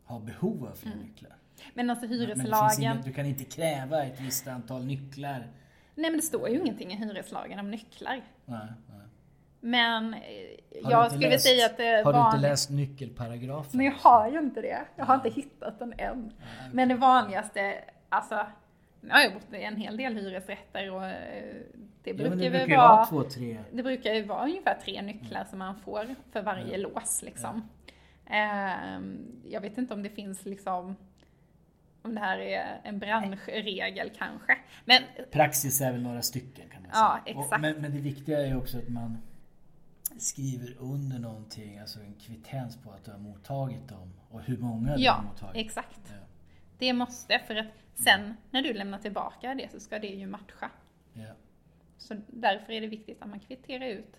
ha 0.06 0.20
behov 0.20 0.66
av 0.68 0.76
fler 0.76 0.92
Mm. 0.92 1.04
nycklar. 1.06 1.36
Men 1.74 1.90
alltså 1.90 2.08
Men 2.08 2.18
hyreslagen. 2.20 2.92
inget, 2.94 3.06
du 3.06 3.14
kan 3.14 3.26
inte 3.26 3.44
kräva 3.44 4.04
ett 4.04 4.20
visst 4.22 4.48
antal 4.48 4.86
nycklar. 4.86 5.48
Nej 5.96 6.10
men 6.12 6.14
det 6.20 6.22
står 6.22 6.50
ju 6.50 6.60
ingenting 6.60 6.92
i 6.92 6.96
hyreslagen 6.96 7.60
om 7.60 7.72
nycklar. 7.72 8.22
Nej, 8.46 8.68
nej. 8.90 8.98
Men 9.60 10.14
eh, 10.14 10.20
Har 10.84 10.92
jag 10.92 11.12
skulle 11.12 11.30
läst- 11.30 11.44
säga 11.46 11.66
att 11.66 11.78
det 11.78 12.02
Har 12.06 12.14
du 12.14 12.20
inte 12.26 12.50
läst 12.50 12.70
nyckelparagrafen? 12.70 13.78
Nej 13.78 13.88
jag 13.88 14.10
har 14.10 14.32
ju 14.32 14.40
inte 14.40 14.62
det. 14.62 14.82
Jag 14.96 15.06
har 15.06 15.16
inte 15.16 15.30
hittat 15.30 15.80
den 15.80 15.94
än. 15.98 16.34
Men 16.72 16.88
det 16.90 16.96
vanligaste, 16.96 17.84
alltså, 18.10 18.46
nu 19.02 19.10
har 19.10 19.20
jag 19.22 19.34
bott 19.34 19.54
i 19.54 19.64
en 19.64 19.76
hel 19.78 19.98
del 19.98 20.16
hyresrätter 20.18 20.92
och 20.92 21.06
eh, 21.06 21.56
det 22.04 22.10
Ja, 22.10 22.14
brukar 22.16 22.30
men 22.30 22.40
det 22.40 22.50
brukar 22.50 22.68
ju 22.68 22.76
vara 22.78 22.96
vara 22.96 23.06
två, 23.06 23.24
tre. 23.24 23.58
Det 23.72 23.84
brukar 23.84 24.14
ju 24.14 24.24
vara 24.24 24.44
ungefär 24.44 24.80
tre 24.84 25.02
nycklar 25.02 25.44
som 25.44 25.60
man 25.60 25.80
får 25.80 26.16
för 26.32 26.42
varje 26.42 26.78
lås 26.78 27.22
liksom. 27.24 27.70
Ehm, 28.26 29.42
jag 29.50 29.62
vet 29.62 29.78
inte 29.78 29.94
om 29.94 30.04
det 30.04 30.10
finns 30.10 30.46
liksom, 30.46 30.96
om 32.02 32.16
det 32.16 32.22
här 32.22 32.38
är 32.38 32.82
en 32.84 33.00
branschregel 33.00 34.12
kanske. 34.18 34.58
Men 34.86 35.04
Praxis 35.32 35.82
är 35.82 35.92
väl 35.92 36.02
några 36.02 36.22
stycken 36.22 36.70
kan 36.70 36.82
man 36.82 36.92
Ja, 36.94 37.20
säga. 37.26 37.38
Och, 37.38 37.44
exakt. 37.44 37.62
men, 37.62 37.82
men 37.82 37.92
det 37.92 38.00
viktiga 38.00 38.40
är 38.42 38.46
ju 38.48 38.56
också 38.56 38.78
att 38.78 38.90
man 38.90 39.18
skriver 40.18 40.76
under 40.80 41.20
någonting, 41.20 41.80
alltså 41.80 42.00
en 42.00 42.14
kvittens 42.14 42.78
på 42.78 42.92
att 42.92 43.06
du 43.06 43.12
har 43.12 43.18
mottagit 43.20 43.88
dem 43.88 44.14
och 44.30 44.42
hur 44.42 44.58
många 44.58 44.86
du 44.86 44.92
har 44.92 45.00
ja, 45.00 45.22
mottagit. 45.22 45.66
exakt. 45.66 46.00
Ja, 46.08 46.16
Det 46.78 46.94
måste, 46.94 47.40
för 47.48 47.56
att 47.56 47.66
sen 48.04 48.38
när 48.52 48.62
du 48.62 48.74
lämnar 48.74 48.98
tillbaka 48.98 49.56
det 49.56 49.72
så 49.72 49.80
ska 49.80 50.00
det 50.00 50.08
ju 50.08 50.28
matcha. 50.28 50.70
ja, 51.14 51.34
Så 51.98 52.16
därför 52.28 52.74
är 52.74 52.82
det 52.82 52.88
viktigt 52.88 53.22
att 53.22 53.30
man 53.30 53.40
kvitterar 53.40 53.86
ut 53.88 54.16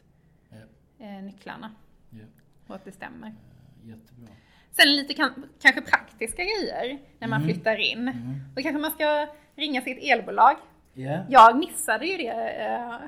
eh, 0.98 1.06
nycklarna 1.22 1.70
ja. 2.10 2.24
och 2.66 2.74
att 2.74 2.84
det 2.84 2.92
stämmer. 2.92 3.26
Eh, 3.28 3.88
Jättebra. 3.88 4.28
Sen 4.70 4.96
lite 4.96 5.14
kan, 5.14 5.48
kanske 5.60 5.80
praktiska 5.82 6.42
grejer 6.42 6.98
när 7.18 7.28
man 7.28 7.42
Mm. 7.42 7.54
flyttar 7.54 7.76
in. 7.76 7.98
Mm. 8.08 8.34
Då 8.56 8.62
kanske 8.62 8.78
man 8.80 8.90
ska 8.90 9.26
ringa 9.56 9.80
sitt 9.80 9.98
elbolag 10.02 10.56
Ja, 10.94 11.24
Jag 11.28 11.58
missade 11.58 12.06
ju 12.06 12.16
det 12.16 12.50
eh, 12.64 12.98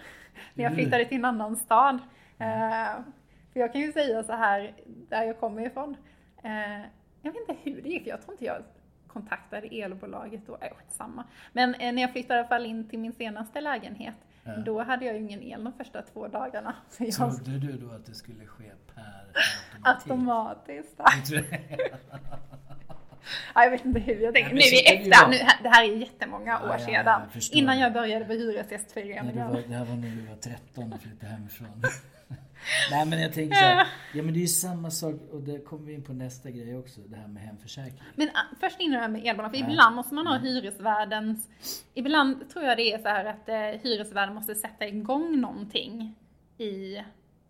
när 0.55 0.65
jag 0.65 0.75
flyttade 0.75 1.05
till 1.05 1.17
en 1.19 1.25
annan 1.25 1.57
stad. 1.57 1.95
Eh, 2.39 2.93
för 3.53 3.61
jag 3.61 3.73
kan 3.73 3.81
ju 3.81 3.93
säga 3.93 4.23
så 4.23 4.33
här, 4.33 4.75
där 4.87 5.23
jag 5.25 5.41
kommer 5.41 5.67
ifrån. 5.67 5.97
Eh, 6.45 6.81
jag 7.23 7.33
vet 7.33 7.41
inte 7.49 7.57
hur 7.63 7.83
det 7.83 7.89
gick, 7.89 8.07
jag 8.07 8.23
tror 8.23 8.33
inte 8.35 8.45
jag 8.45 8.63
kontaktade 9.15 9.67
elbolaget 9.67 10.41
då. 10.47 10.59
Äh, 10.61 10.69
samma. 10.89 11.25
Men 11.53 11.75
eh, 11.75 11.93
när 11.93 12.03
jag 12.03 12.13
flyttade 12.13 12.35
i 12.35 12.39
alla 12.39 12.49
fall 12.49 12.67
in 12.67 12.89
till 12.89 12.99
min 12.99 13.13
senaste 13.13 13.61
lägenhet, 13.61 14.15
Ja. 14.47 14.57
då 14.57 14.83
hade 14.83 15.05
jag 15.05 15.15
ju 15.15 15.21
ingen 15.21 15.43
el 15.43 15.65
de 15.65 15.73
första 15.73 16.03
två 16.03 16.29
dagarna. 16.29 16.75
Så 16.89 17.05
jag 17.05 17.15
trodde 17.45 17.59
du 17.59 17.73
då 17.73 17.91
att 17.95 18.07
det 18.07 18.15
skulle 18.15 18.47
ske 18.47 18.65
per 18.95 19.03
automatik? 19.83 20.11
automatiskt. 20.11 21.01
Ja, 23.55 23.65
jag 23.65 23.71
vet 23.71 23.85
inte 23.85 24.01
hur 24.01 24.21
jag 24.21 24.35
tänkte. 24.35 24.55
Nej, 24.55 24.71
Nu 24.97 25.05
i 25.07 25.11
vara. 25.11 25.29
nu, 25.31 25.37
det 25.63 25.69
här 25.69 25.85
är 25.85 25.97
jättemånga 25.97 26.59
år 26.61 26.67
ja, 26.69 26.77
ja, 26.79 26.87
sedan. 26.87 27.23
jag 27.35 27.43
innan 27.53 27.79
jag 27.79 27.93
började 27.93 28.25
på 28.25 28.33
Hyresgästföreningen. 28.33 29.27
det 29.69 29.75
här 29.75 29.85
var 29.85 29.97
när 29.97 30.11
du 30.17 30.21
var 30.27 30.37
13 30.37 30.93
och 30.93 31.01
flyttade 31.01 31.33
hemifrån. 31.33 31.83
Nej 32.91 33.07
men 33.07 33.21
jag 33.23 33.33
tänker 33.33 33.55
så 33.57 33.65
här, 33.65 33.87
ja 34.15 34.23
men 34.23 34.35
det 34.35 34.39
är 34.39 34.43
ju 34.43 34.47
samma 34.49 34.91
sak 34.91 35.15
och 35.33 35.41
det 35.43 35.59
kommer 35.65 35.87
vi 35.87 35.93
in 35.93 36.03
på 36.03 36.13
nästa 36.13 36.51
grej 36.51 36.77
också, 36.79 37.01
det 37.01 37.17
här 37.17 37.29
med 37.29 37.43
hemförsäkring. 37.43 38.03
Men 38.15 38.29
ah, 38.35 38.57
först 38.61 38.81
innan 38.81 38.93
det 38.93 39.01
här 39.01 39.09
med 39.09 39.27
elbolag, 39.27 39.51
för 39.51 39.59
Ja. 39.59 39.71
ibland 39.71 39.97
måste 39.97 40.15
man 40.15 40.27
ha 40.27 40.39
hyresvärdens... 40.39 41.49
Ibland 41.95 42.51
tror 42.51 42.65
jag 42.65 42.77
det 42.77 42.93
är 42.93 42.99
så 42.99 43.09
här 43.09 43.25
att 43.25 43.49
eh, 43.49 43.81
hyresvärden 43.83 44.35
måste 44.35 44.55
sätta 44.55 44.87
igång 44.87 45.41
någonting 45.41 46.15
i 46.59 46.97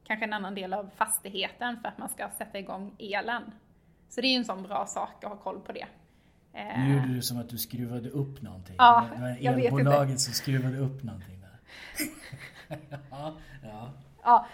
kanske 0.04 0.24
en 0.26 0.32
annan 0.32 0.54
del 0.54 0.72
av 0.74 0.90
fastigheten 0.96 1.80
för 1.80 1.88
att 1.88 1.98
man 1.98 2.08
ska 2.08 2.28
sätta 2.38 2.58
igång 2.58 2.94
elen. 2.98 3.42
Så 4.08 4.20
det 4.20 4.26
är 4.26 4.30
ju 4.30 4.36
en 4.36 4.44
sån 4.44 4.62
bra 4.62 4.86
sak 4.86 5.24
att 5.24 5.30
ha 5.30 5.36
koll 5.36 5.60
på 5.60 5.72
det. 5.72 5.86
Eh, 6.52 6.78
Nu 6.80 6.94
gjorde 6.94 7.14
du 7.14 7.22
som 7.22 7.38
att 7.40 7.48
du 7.48 7.58
skruvade 7.58 8.10
upp 8.10 8.42
någonting. 8.42 8.74
Ja, 8.78 9.06
det 9.14 9.20
var 9.22 9.36
jag 9.40 9.52
vet 9.52 9.64
inte. 9.64 9.76
elbolaget 9.80 10.20
som 10.20 10.32
skruvade 10.32 10.78
upp 10.78 11.02
någonting 11.02 11.40
där. 11.40 11.58
ja, 13.10 13.34
ja, 13.62 13.90
ja, 14.22 14.46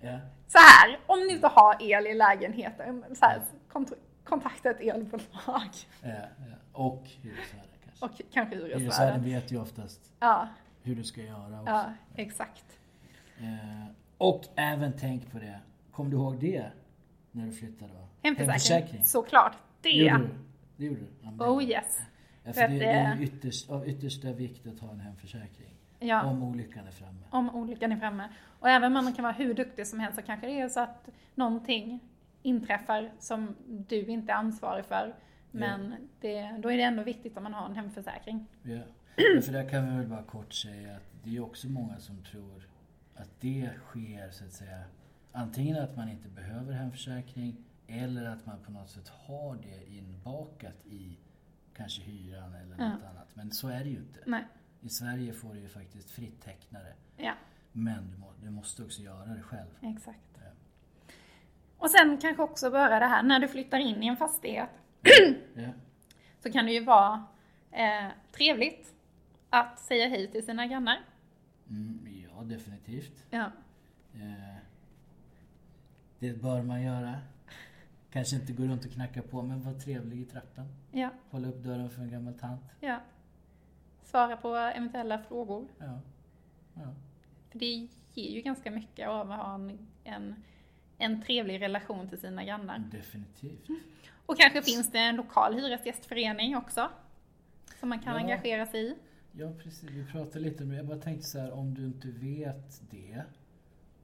ja. 0.00 0.18
så 0.48 0.58
här, 0.58 0.98
om 1.06 1.18
ni 1.18 1.32
inte 1.32 1.46
har 1.46 1.76
el 1.80 2.06
i 2.06 2.14
lägenheten, 2.14 3.04
så 3.14 3.24
här, 3.26 3.40
kont- 3.72 3.92
kontakta 4.24 4.70
ett 4.70 4.80
elbolag. 4.80 5.70
ja. 6.02 6.10
Och 6.72 7.04
hyresvärden 7.06 7.70
kanske. 7.84 8.04
Och 8.04 8.32
kanske 8.32 8.56
Hyresvärden 8.56 8.80
hyresvärden. 8.82 9.24
vet 9.24 9.52
ju 9.52 9.60
oftast 9.60 10.12
Ja, 10.20 10.48
hur 10.82 10.96
du 10.96 11.04
ska 11.04 11.22
göra 11.22 11.60
också. 11.60 11.72
ja, 11.72 11.92
exakt. 12.16 12.64
Eh, 13.38 13.86
och 14.18 14.44
även 14.56 14.92
tänk 15.00 15.32
på 15.32 15.38
det, 15.38 15.60
kom 15.92 16.10
du 16.10 16.16
ihåg 16.16 16.40
det 16.40 16.66
när 17.32 17.46
du 17.46 17.52
flyttade? 17.52 17.90
Då? 17.92 18.08
Hemförsäkring, 18.22 19.04
såklart. 19.04 19.56
Det. 19.80 19.88
Gjorde 19.90 20.18
du? 20.24 20.28
Det 20.76 20.84
gjorde 20.84 21.00
du? 21.00 21.44
Oh 21.44 21.64
yes. 21.64 21.98
Ja, 22.44 22.52
För 22.52 22.60
för 22.60 22.68
det, 22.68 22.78
det 22.78 22.84
är 22.86 23.20
ytterst, 23.22 23.70
av 23.70 23.88
yttersta 23.88 24.32
vikt 24.32 24.66
att 24.66 24.80
ha 24.80 24.90
en 24.90 25.00
hemförsäkring. 25.00 25.75
Ja. 25.98 26.22
Om 26.24 26.42
olyckan 26.42 26.86
är 26.86 26.90
framme. 26.90 27.20
om 27.30 27.50
olyckan 27.56 27.92
är 27.92 27.96
framme. 27.96 28.28
Och 28.60 28.68
även 28.68 28.96
om 28.96 29.04
man 29.04 29.12
kan 29.12 29.22
vara 29.22 29.32
hur 29.32 29.54
duktig 29.54 29.86
som 29.86 30.00
helst 30.00 30.18
så 30.18 30.22
kanske 30.26 30.46
det 30.46 30.60
är 30.60 30.68
så 30.68 30.80
att 30.80 31.08
någonting 31.34 32.00
inträffar 32.42 33.10
som 33.18 33.54
du 33.66 34.06
inte 34.06 34.32
är 34.32 34.36
ansvarig 34.36 34.84
för. 34.84 35.14
Men 35.50 35.94
det, 36.20 36.56
då 36.58 36.70
är 36.72 36.76
det 36.76 36.82
ändå 36.82 37.02
viktigt 37.02 37.36
om 37.36 37.42
man 37.42 37.54
har 37.54 37.66
en 37.66 37.74
hemförsäkring. 37.76 38.46
Ja. 38.62 38.80
Men 39.34 39.42
för 39.42 39.52
där 39.52 39.68
kan 39.68 39.90
vi 39.90 39.96
väl 39.96 40.06
bara 40.08 40.22
kort 40.22 40.52
säga 40.52 40.96
att 40.96 41.10
det 41.24 41.36
är 41.36 41.40
också 41.44 41.68
många 41.68 41.98
som 41.98 42.22
tror 42.24 42.68
att 43.16 43.40
det 43.40 43.70
sker 43.86 44.30
så 44.30 44.44
att 44.44 44.52
säga 44.52 44.80
antingen 45.32 45.82
att 45.84 45.96
man 45.96 46.08
inte 46.08 46.28
behöver 46.28 46.72
hemförsäkring 46.72 47.56
eller 47.86 48.24
att 48.24 48.46
man 48.46 48.58
på 48.66 48.72
något 48.72 48.90
sätt 48.90 49.08
har 49.08 49.56
det 49.56 49.96
inbakat 49.96 50.86
i 50.86 51.18
kanske 51.76 52.02
hyran 52.02 52.54
eller 52.54 52.76
Ja. 52.78 52.88
något 52.88 53.04
annat. 53.10 53.28
Men 53.34 53.50
så 53.50 53.68
är 53.68 53.78
det 53.84 53.90
ju 53.90 53.96
inte. 53.96 54.20
Nej. 54.26 54.44
I 54.86 54.88
Sverige 54.88 55.32
får 55.32 55.54
du 55.54 55.60
ju 55.60 55.68
faktiskt 55.68 56.10
fritt 56.10 56.42
teckna 56.42 56.78
det. 56.78 56.94
Ja, 57.24 57.32
Men 57.72 58.10
du, 58.10 58.16
må, 58.18 58.32
du 58.42 58.50
måste 58.50 58.82
också 58.84 59.02
göra 59.02 59.24
det 59.26 59.42
själv. 59.42 59.68
exakt. 59.82 60.18
Ja. 60.34 60.50
Och 61.78 61.90
sen 61.90 62.18
kanske 62.18 62.42
också 62.42 62.70
bara 62.70 62.98
det 62.98 63.06
här, 63.06 63.22
när 63.22 63.40
du 63.40 63.48
flyttar 63.48 63.78
in 63.78 64.02
i 64.02 64.06
en 64.06 64.16
fastighet 64.16 64.68
Ja. 65.54 65.68
så 66.42 66.52
kan 66.52 66.66
det 66.66 66.72
ju 66.72 66.84
vara 66.84 67.24
eh, 67.70 68.08
trevligt 68.32 68.94
att 69.50 69.78
säga 69.80 70.08
hej 70.08 70.30
till 70.32 70.44
sina 70.44 70.66
grannar. 70.66 71.00
Mm, 71.70 72.08
ja, 72.30 72.42
definitivt. 72.42 73.24
Ja. 73.30 73.50
Eh, 74.14 74.56
det 76.18 76.32
bör 76.42 76.62
man 76.62 76.82
göra. 76.82 77.14
Kanske 78.10 78.36
inte 78.36 78.52
gå 78.52 78.62
runt 78.62 78.84
och 78.84 78.90
knacka 78.92 79.22
på, 79.22 79.42
men 79.42 79.62
var 79.62 79.74
trevlig 79.74 80.20
i 80.20 80.24
trappan. 80.24 80.66
Ja, 80.92 81.10
Hålla 81.30 81.48
upp 81.48 81.62
dörren 81.62 81.90
för 81.90 82.02
en 82.02 82.10
gammal 82.10 82.34
tant. 82.34 82.62
ja. 82.80 83.00
Svara 84.06 84.36
på 84.36 84.54
eventuella 84.56 85.18
frågor. 85.18 85.68
Ja. 85.78 86.00
ja. 86.74 86.94
För 87.50 87.58
det 87.58 87.88
ger 88.14 88.30
ju 88.30 88.40
ganska 88.40 88.70
mycket 88.70 89.08
av 89.08 89.30
att 89.32 89.38
ha 89.38 89.54
en, 89.54 89.78
en, 90.04 90.34
en 90.98 91.22
trevlig 91.22 91.60
relation 91.60 92.08
till 92.08 92.18
sina 92.18 92.44
grannar. 92.44 92.78
Definitivt. 92.78 93.68
Och 94.26 94.38
kanske 94.38 94.62
finns 94.62 94.90
det 94.92 94.98
en 94.98 95.16
lokal 95.16 95.54
hyresgästförening 95.54 96.56
också. 96.56 96.90
Som 97.80 97.88
man 97.88 98.00
kan 98.00 98.14
Ja. 98.14 98.20
engagera 98.20 98.66
sig 98.66 98.86
i. 98.86 98.94
Ja, 99.32 99.52
precis. 99.62 99.90
Vi 99.90 100.06
pratade 100.06 100.40
lite 100.40 100.62
om 100.62 100.68
det. 100.70 100.76
Jag 100.76 100.86
bara 100.86 100.98
tänkte 100.98 101.26
så 101.26 101.38
här, 101.38 101.52
om 101.52 101.74
du 101.74 101.86
inte 101.86 102.08
vet 102.08 102.90
det, 102.90 103.22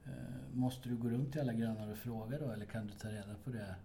eh, 0.05 0.11
måste 0.53 0.89
du 0.89 0.95
gå 0.95 1.09
runt 1.09 1.31
till 1.31 1.41
alla 1.41 1.53
grannar 1.53 1.91
och 1.91 1.97
fråga 1.97 2.39
då? 2.39 2.51
Eller 2.51 2.65
kan 2.65 2.87
du 2.87 2.93
ta 2.93 3.07
reda 3.07 3.35
på 3.43 3.49
det 3.49 3.75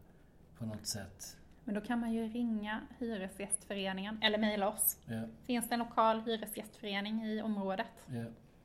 på 0.58 0.66
något 0.66 0.88
sätt? 0.88 1.36
Men 1.68 1.74
då 1.74 1.80
kan 1.80 2.00
man 2.00 2.12
ju 2.12 2.28
ringa 2.28 2.80
Hyresgästföreningen 2.98 4.18
eller 4.22 4.38
mejla 4.38 4.68
oss. 4.68 4.98
Ja, 5.06 5.22
Finns 5.46 5.68
det 5.68 5.74
en 5.74 5.78
lokal 5.78 6.20
hyresgästförening 6.20 7.24
i 7.24 7.42
området? 7.42 7.86
ja. 8.06 8.24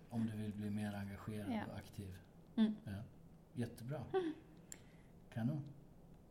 Om 0.10 0.26
du 0.28 0.38
vill 0.38 0.52
bli 0.54 0.70
mer 0.70 0.96
engagerad 0.96 1.52
Ja. 1.54 1.60
och 1.72 1.78
aktiv. 1.78 2.16
Mm. 2.56 2.76
Ja. 2.84 2.92
Jättebra. 3.54 4.00
Kanon. 5.34 5.64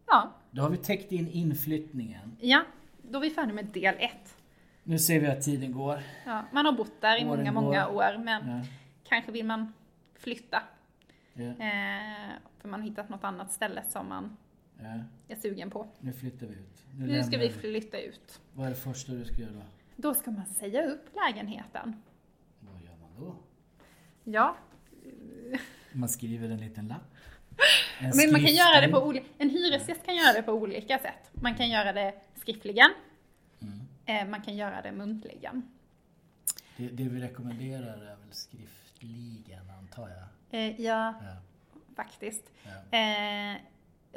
Ja, 0.06 0.32
Då 0.50 0.62
har 0.62 0.70
vi 0.70 0.76
täckt 0.76 1.12
in 1.12 1.28
inflyttningen. 1.28 2.36
ja. 2.40 2.62
Då 3.02 3.18
är 3.18 3.22
vi 3.22 3.30
färdiga 3.30 3.54
med 3.54 3.64
del 3.64 3.94
ett. 3.98 4.36
Nu 4.82 4.98
ser 4.98 5.20
vi 5.20 5.26
att 5.26 5.42
tiden 5.42 5.72
går. 5.72 5.98
Ja, 6.26 6.44
man 6.52 6.66
har 6.66 6.72
bott 6.72 7.00
där 7.00 7.20
i 7.22 7.24
Åren 7.28 7.38
många, 7.38 7.52
många 7.52 7.86
går. 7.86 7.94
år 7.96 8.18
men 8.24 8.48
Ja. 8.48 8.64
kanske 9.04 9.32
vill 9.32 9.46
man 9.46 9.72
flytta. 10.14 10.62
Ja. 11.34 11.42
Eh, 11.44 12.30
för 12.58 12.68
man 12.68 12.80
har 12.80 12.88
hittat 12.88 13.08
något 13.08 13.24
annat 13.24 13.52
ställe 13.52 13.82
som 13.88 14.08
man 14.08 14.36
Ja. 14.84 15.34
är 15.34 15.36
sugen 15.40 15.70
på. 15.70 15.86
Nu 16.00 16.12
flyttar 16.12 16.46
vi 16.46 16.54
ut. 16.54 16.84
Nu 16.98 17.22
ska 17.22 17.30
lämnar 17.30 17.38
vi 17.38 17.50
flytta 17.52 18.00
ut. 18.00 18.40
Vad 18.54 18.66
är 18.66 18.70
det 18.70 18.76
första 18.76 19.12
du 19.12 19.24
ska 19.24 19.36
göra 19.42 19.52
då? 19.52 19.62
Då 19.96 20.14
ska 20.14 20.30
man 20.30 20.46
säga 20.46 20.86
upp 20.86 21.08
lägenheten. 21.14 22.02
Vad 22.60 22.82
gör 22.82 22.96
man 22.96 23.10
då? 23.24 23.36
Ja, 24.24 24.56
Man 25.92 26.08
skriver 26.08 26.50
en 26.50 26.60
liten 26.60 26.88
lapp. 26.88 27.00
En 28.00 28.12
men 28.16 28.32
man 28.32 28.40
kan 28.40 28.54
göra 28.54 28.80
det 28.80 28.88
på 28.92 28.98
olika, 29.06 29.26
en 29.38 29.50
hyresgäst 29.50 30.04
kan 30.04 30.16
göra 30.16 30.32
det 30.32 30.42
på 30.42 30.52
olika 30.52 30.98
sätt. 30.98 31.30
Man 31.32 31.54
kan 31.54 31.70
göra 31.70 31.92
det 31.92 32.14
skriftligen, 32.34 32.90
Mm. 33.60 33.80
eh, 34.06 34.30
man 34.30 34.42
kan 34.42 34.56
göra 34.56 34.82
det 34.82 34.92
muntligen. 34.92 35.62
Det, 36.76 36.88
det 36.88 37.08
vi 37.08 37.20
rekommenderar 37.20 37.96
är 38.02 38.16
väl 38.16 38.32
skriftligen, 38.32 39.70
antar 39.78 40.08
jag. 40.08 40.60
Eh, 40.60 40.80
ja, 40.80 41.14
Ja. 41.22 41.36
faktiskt. 41.96 42.42
Ja. 42.64 42.98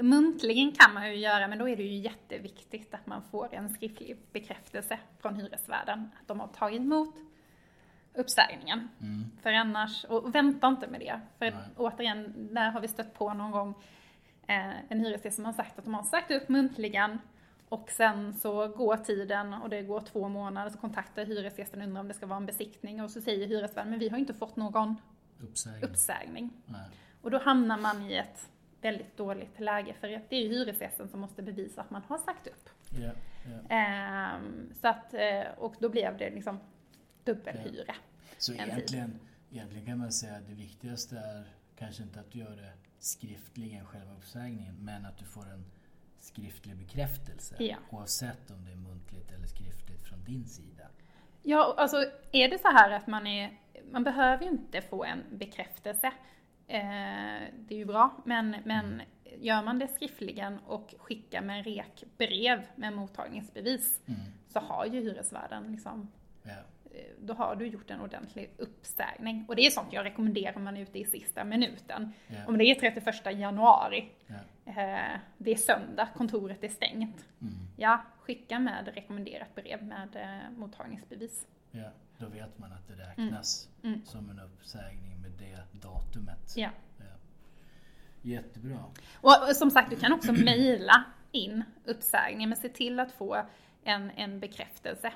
Muntligen 0.02 0.72
kan 0.72 0.94
man 0.94 1.10
ju 1.10 1.16
göra, 1.16 1.48
men 1.48 1.58
då 1.58 1.70
är 1.70 1.76
det 1.76 1.84
ju 1.84 1.98
jätteviktigt 1.98 2.94
att 2.94 3.08
man 3.08 3.22
får 3.32 3.54
en 3.54 3.70
skriftlig 3.70 4.18
bekräftelse 4.32 5.00
från 5.20 5.36
hyresvärden 5.36 6.10
att 6.22 6.28
de 6.28 6.40
har 6.40 6.48
tagit 6.48 6.82
emot 6.82 7.16
uppsägningen. 8.14 8.90
Mm. 9.02 9.32
För 9.42 9.54
annars, 9.54 10.04
och 10.04 10.36
vänta 10.36 10.68
inte 10.68 10.88
med 10.88 11.00
det. 11.00 11.20
För 11.38 11.52
Nej. 11.52 11.70
återigen, 11.78 12.34
där 12.54 12.72
har 12.72 12.82
vi 12.82 12.88
stött 12.88 13.14
på 13.14 13.34
någon 13.34 13.52
gång 13.52 13.76
eh, 14.48 14.92
en 14.92 15.00
hyresgäst 15.00 15.36
som 15.36 15.46
har 15.46 15.54
sagt 15.54 15.80
att 15.80 15.86
de 15.86 15.94
har 15.94 16.04
sagt 16.04 16.32
upp 16.32 16.50
muntligen 16.50 17.20
och 17.70 17.90
sen 17.92 18.34
så 18.34 18.68
går 18.68 18.98
tiden 18.98 19.54
och 19.54 19.70
det 19.70 19.82
går 19.82 20.02
två 20.02 20.30
månader 20.30 20.70
så 20.72 20.78
kontaktar 20.78 21.26
hyresgästen 21.26 21.82
och 21.82 21.88
undrar 21.88 22.02
om 22.02 22.08
det 22.08 22.14
ska 22.14 22.26
vara 22.26 22.38
en 22.38 22.46
besiktning 22.46 23.04
och 23.04 23.12
så 23.12 23.22
säger 23.22 23.48
hyresvärden 23.48 23.90
men 23.90 24.00
vi 24.00 24.10
har 24.10 24.18
inte 24.18 24.34
fått 24.34 24.56
någon 24.56 24.96
Uppsägning. 25.40 25.84
uppsägning. 25.84 26.54
Och 27.22 27.32
då 27.32 27.38
hamnar 27.38 27.78
man 27.78 28.02
i 28.02 28.16
ett 28.16 28.50
väldigt 28.82 29.18
dåligt 29.18 29.60
läge 29.60 29.94
för 30.00 30.08
det 30.08 30.36
är 30.36 30.42
ju 30.42 30.50
hyresgästen 30.50 31.10
som 31.10 31.20
måste 31.20 31.42
bevisa 31.42 31.82
att 31.82 31.90
man 31.90 32.02
har 32.02 32.18
sagt 32.18 32.48
upp. 32.48 32.70
Ja, 33.02 33.12
ja. 33.46 33.76
Ehm, 33.76 34.74
så 34.82 34.88
att, 34.88 35.14
eh, 35.14 35.44
och 35.58 35.76
då 35.80 35.90
blev 35.90 36.18
det 36.18 36.30
liksom 36.30 36.60
dubbelhyra. 37.24 37.96
Så 38.38 38.52
En 38.52 38.58
tid. 38.58 38.68
egentligen, 38.68 39.20
egentligen 39.52 39.86
kan 39.86 39.98
man 39.98 40.12
säga 40.12 40.36
att 40.36 40.48
det 40.48 40.54
viktigaste 40.54 41.18
är 41.18 41.44
kanske 41.76 42.04
inte 42.04 42.20
att 42.20 42.32
du 42.32 42.40
gör 42.40 42.56
det 42.56 42.72
skriftligen, 43.00 43.86
själva 43.86 44.14
uppsägningen, 44.14 44.76
men 44.80 45.06
att 45.06 45.18
du 45.18 45.26
får 45.26 45.50
en 45.50 45.66
skriftlig 46.20 46.76
bekräftelse. 46.76 47.56
Ja. 47.60 47.78
Oavsett 47.90 48.52
om 48.52 48.66
det 48.66 48.72
är 48.72 48.76
muntligt 48.76 49.32
eller 49.32 49.48
skriftligt 49.48 50.04
från 50.04 50.24
din 50.24 50.46
sida. 50.46 50.88
Ja, 51.44 51.74
alltså 51.78 51.98
är 52.32 52.50
det 52.50 52.62
så 52.62 52.68
här 52.68 52.92
att 52.92 53.08
man 53.08 53.28
är, 53.28 53.58
man 53.92 54.04
behöver 54.04 54.44
ju 54.44 54.50
inte 54.50 54.82
få 54.82 55.04
en 55.04 55.24
bekräftelse. 55.32 56.12
Eh, 56.68 57.44
det 57.60 57.74
är 57.76 57.78
ju 57.78 57.86
bra, 57.86 58.14
men, 58.26 58.56
men 58.64 59.02
gör 59.40 59.64
man 59.64 59.80
det 59.80 59.88
skriftligen 59.88 60.60
och 60.68 60.96
skickar 60.98 61.42
med 61.42 61.66
rekbrev 61.66 62.62
med 62.76 62.94
mottagningsbevis 62.94 64.02
Mm. 64.08 64.20
så 64.48 64.60
har 64.60 64.86
ju 64.86 64.92
hyresvärden 65.02 65.72
liksom 65.72 66.12
Ja. 66.44 66.52
eh, 66.52 67.06
då 67.22 67.34
har 67.34 67.56
du 67.56 67.68
gjort 67.68 67.92
en 67.92 68.02
ordentlig 68.02 68.50
uppsägning. 68.58 69.46
Och 69.48 69.56
det 69.56 69.66
är 69.66 69.70
sånt 69.70 69.94
jag 69.94 70.06
rekommenderar 70.06 70.56
om 70.58 70.64
man 70.64 70.78
är 70.78 70.82
ute 70.82 71.00
i 71.00 71.06
sista 71.06 71.44
minuten. 71.44 72.14
Ja. 72.28 72.36
Om 72.48 72.58
det 72.58 72.66
är 72.66 72.76
31 72.76 73.32
januari, 73.40 74.10
Ja. 74.28 74.36
eh, 74.72 75.20
det 75.38 75.52
är 75.52 75.56
söndag, 75.56 76.08
kontoret 76.16 76.64
är 76.64 76.70
stängt. 76.70 77.26
Mm. 77.42 77.54
Ja, 77.78 78.02
skicka 78.20 78.60
med 78.60 78.92
rekommenderat 78.96 79.56
brev 79.56 79.84
med 79.84 80.16
eh, 80.16 80.52
mottagningsbevis. 80.58 81.48
Ja. 81.76 81.90
Då 82.18 82.28
vet 82.28 82.58
man 82.60 82.72
att 82.72 82.88
det 82.88 82.94
räknas 82.94 83.70
Mm. 83.84 84.06
som 84.06 84.30
en 84.30 84.40
uppsägning 84.40 85.22
med 85.22 85.32
det 85.32 85.80
datumet. 85.82 86.54
Ja. 86.56 86.70
Ja. 86.98 87.06
Jättebra. 88.22 88.80
Och 89.22 89.50
och 89.50 89.56
som 89.56 89.72
sagt, 89.72 89.90
du 89.90 89.96
kan 89.96 90.14
också 90.14 90.34
mejla 90.46 91.04
in 91.32 91.64
uppsägningen, 91.86 92.50
men 92.50 92.58
se 92.58 92.70
till 92.70 93.00
att 93.00 93.12
få 93.12 93.46
en, 93.84 94.12
en 94.12 94.40
bekräftelse. 94.40 95.14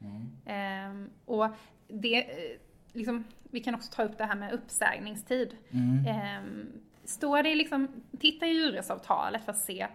Mm. 0.00 0.36
Ehm, 0.46 1.10
och 1.24 1.48
det, 1.88 2.30
eh, 2.30 2.58
liksom, 2.92 3.24
vi 3.42 3.60
kan 3.60 3.74
också 3.74 3.92
ta 3.92 4.02
upp 4.02 4.18
det 4.18 4.24
här 4.24 4.36
med 4.36 4.52
uppsägningstid. 4.52 5.56
Mm. 5.70 6.06
Ehm, 6.06 6.68
står 7.04 7.42
det 7.42 7.54
liksom, 7.54 8.02
titta 8.20 8.46
i 8.46 8.52
hyresavtalet 8.52 9.44
för 9.44 9.52
att 9.52 9.58
se 9.58 9.86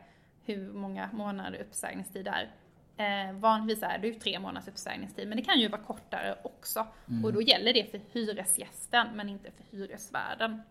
hur 0.46 0.74
många 0.74 1.10
månader 1.14 1.60
uppsägningstid 1.62 2.28
är. 2.28 2.52
Eh, 3.02 3.34
vanligtvis 3.34 3.84
är 3.84 3.98
det 3.98 4.08
ju 4.08 4.14
tre 4.14 4.40
månaders 4.40 4.68
uppsägningstid, 4.68 5.28
men 5.28 5.38
det 5.38 5.44
kan 5.44 5.60
ju 5.60 5.68
vara 5.68 5.82
kortare 5.82 6.38
också. 6.44 6.88
Och 7.24 7.34
då 7.34 7.42
gäller 7.42 7.74
det 7.74 7.92
för 7.92 8.02
hyresgästen, 8.12 9.08
men 9.16 9.30
inte 9.30 9.52
för 9.52 9.78
hyresvärden. 9.78 10.62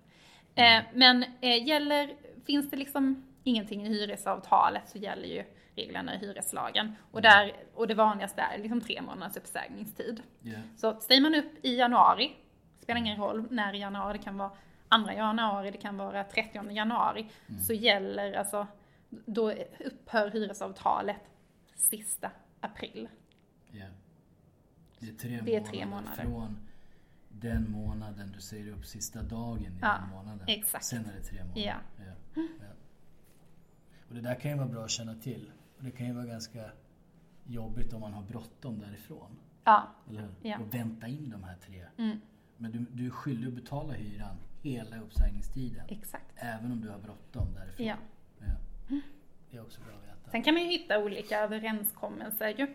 Eh, 0.55 0.83
men 0.95 1.25
eh, 1.41 1.67
gäller, 1.67 2.15
finns 2.47 2.71
det 2.71 2.77
liksom 2.77 3.27
ingenting 3.45 3.87
i 3.87 3.89
hyresavtalet 3.89 4.89
så 4.89 4.99
gäller 4.99 5.29
ju 5.29 5.45
reglerna 5.77 6.15
i 6.15 6.19
hyreslagen. 6.19 6.97
Och, 7.11 7.23
där, 7.23 7.53
och 7.75 7.87
det 7.87 7.95
vanligaste 7.95 8.43
är 8.43 8.59
liksom 8.59 8.81
tre 8.81 9.03
månaders 9.03 9.37
uppsägningstid. 9.37 10.23
Ja. 10.43 10.59
Så 10.77 11.01
säger 11.01 11.21
man 11.21 11.35
upp 11.35 11.65
i 11.65 11.77
januari, 11.77 12.33
spelar 12.81 13.01
ingen 13.01 13.21
roll 13.21 13.47
när 13.51 13.75
i 13.75 13.79
januari, 13.79 14.19
det 14.19 14.25
kan 14.25 14.39
vara 14.39 14.51
2 15.07 15.13
januari, 15.13 15.71
det 15.71 15.79
kan 15.79 15.97
vara 15.97 16.25
30 16.25 16.71
januari, 16.71 17.27
så 17.67 17.73
gäller 17.73 18.33
alltså, 18.33 18.67
då 19.09 19.53
upphör 19.79 20.31
hyresavtalet 20.31 21.21
sista 21.81 22.31
april. 22.61 23.09
Ja. 23.71 23.87
Det 24.99 25.09
är 25.09 25.13
tre, 25.15 25.41
Det 25.45 25.57
är 25.57 25.61
månader, 25.61 25.71
tre 25.73 25.87
månader. 25.87 26.17
från 26.23 26.57
den 27.29 27.71
månaden 27.71 28.33
du 28.35 28.41
säger 28.41 28.73
upp 28.73 28.87
sista 28.87 29.23
dagen 29.23 29.63
i 29.73 29.79
Ja, 29.81 29.99
den 30.01 30.09
månaden. 30.11 30.49
exakt. 30.49 30.85
Sen 30.85 31.05
är 31.07 31.13
det 31.13 31.23
tre 31.23 31.39
månader. 31.45 31.61
Ja. 31.63 31.77
Ja. 32.37 32.43
Och 34.09 34.15
det 34.15 34.21
där 34.21 34.35
kan 34.35 34.51
ju 34.51 34.57
vara 34.57 34.69
bra 34.69 34.85
att 34.85 34.91
känna 34.91 35.15
till. 35.15 35.51
Och 35.79 35.85
det 35.85 35.91
kan 35.91 36.07
ju 36.07 36.13
vara 36.13 36.27
ganska 36.27 36.71
jobbigt 37.47 37.93
om 37.93 38.01
man 38.01 38.13
har 38.13 38.23
bråttom 38.23 38.79
därifrån. 38.81 39.37
Ja, 39.65 39.89
Eller 40.09 40.21
hur? 40.21 40.35
Ja. 40.43 40.59
Och 40.59 40.75
vänta 40.75 41.09
in 41.09 41.31
de 41.31 41.43
här 41.45 41.57
tre. 41.57 41.87
mm, 41.99 42.21
Men 42.57 42.73
du, 42.73 42.79
du 42.93 43.07
är 43.07 43.11
skyldig 43.11 43.49
att 43.49 43.55
betala 43.55 43.93
hyran 43.93 44.37
hela 44.63 45.01
uppsägningstiden. 45.01 45.87
exakt. 45.89 46.33
Även 46.37 46.73
om 46.73 46.81
du 46.81 46.89
har 46.89 46.99
bråttom 46.99 47.55
därifrån. 47.55 47.87
Ja. 47.87 47.97
Ja. 48.39 48.97
Det 49.51 49.57
är 49.57 49.63
också 49.63 49.81
bra. 49.81 49.93
Sen 50.31 50.43
kan 50.43 50.55
man 50.55 50.63
ju 50.63 50.69
hitta 50.69 50.99
olika 50.99 51.39
överenskommelser 51.41 52.49
ju. 52.49 52.67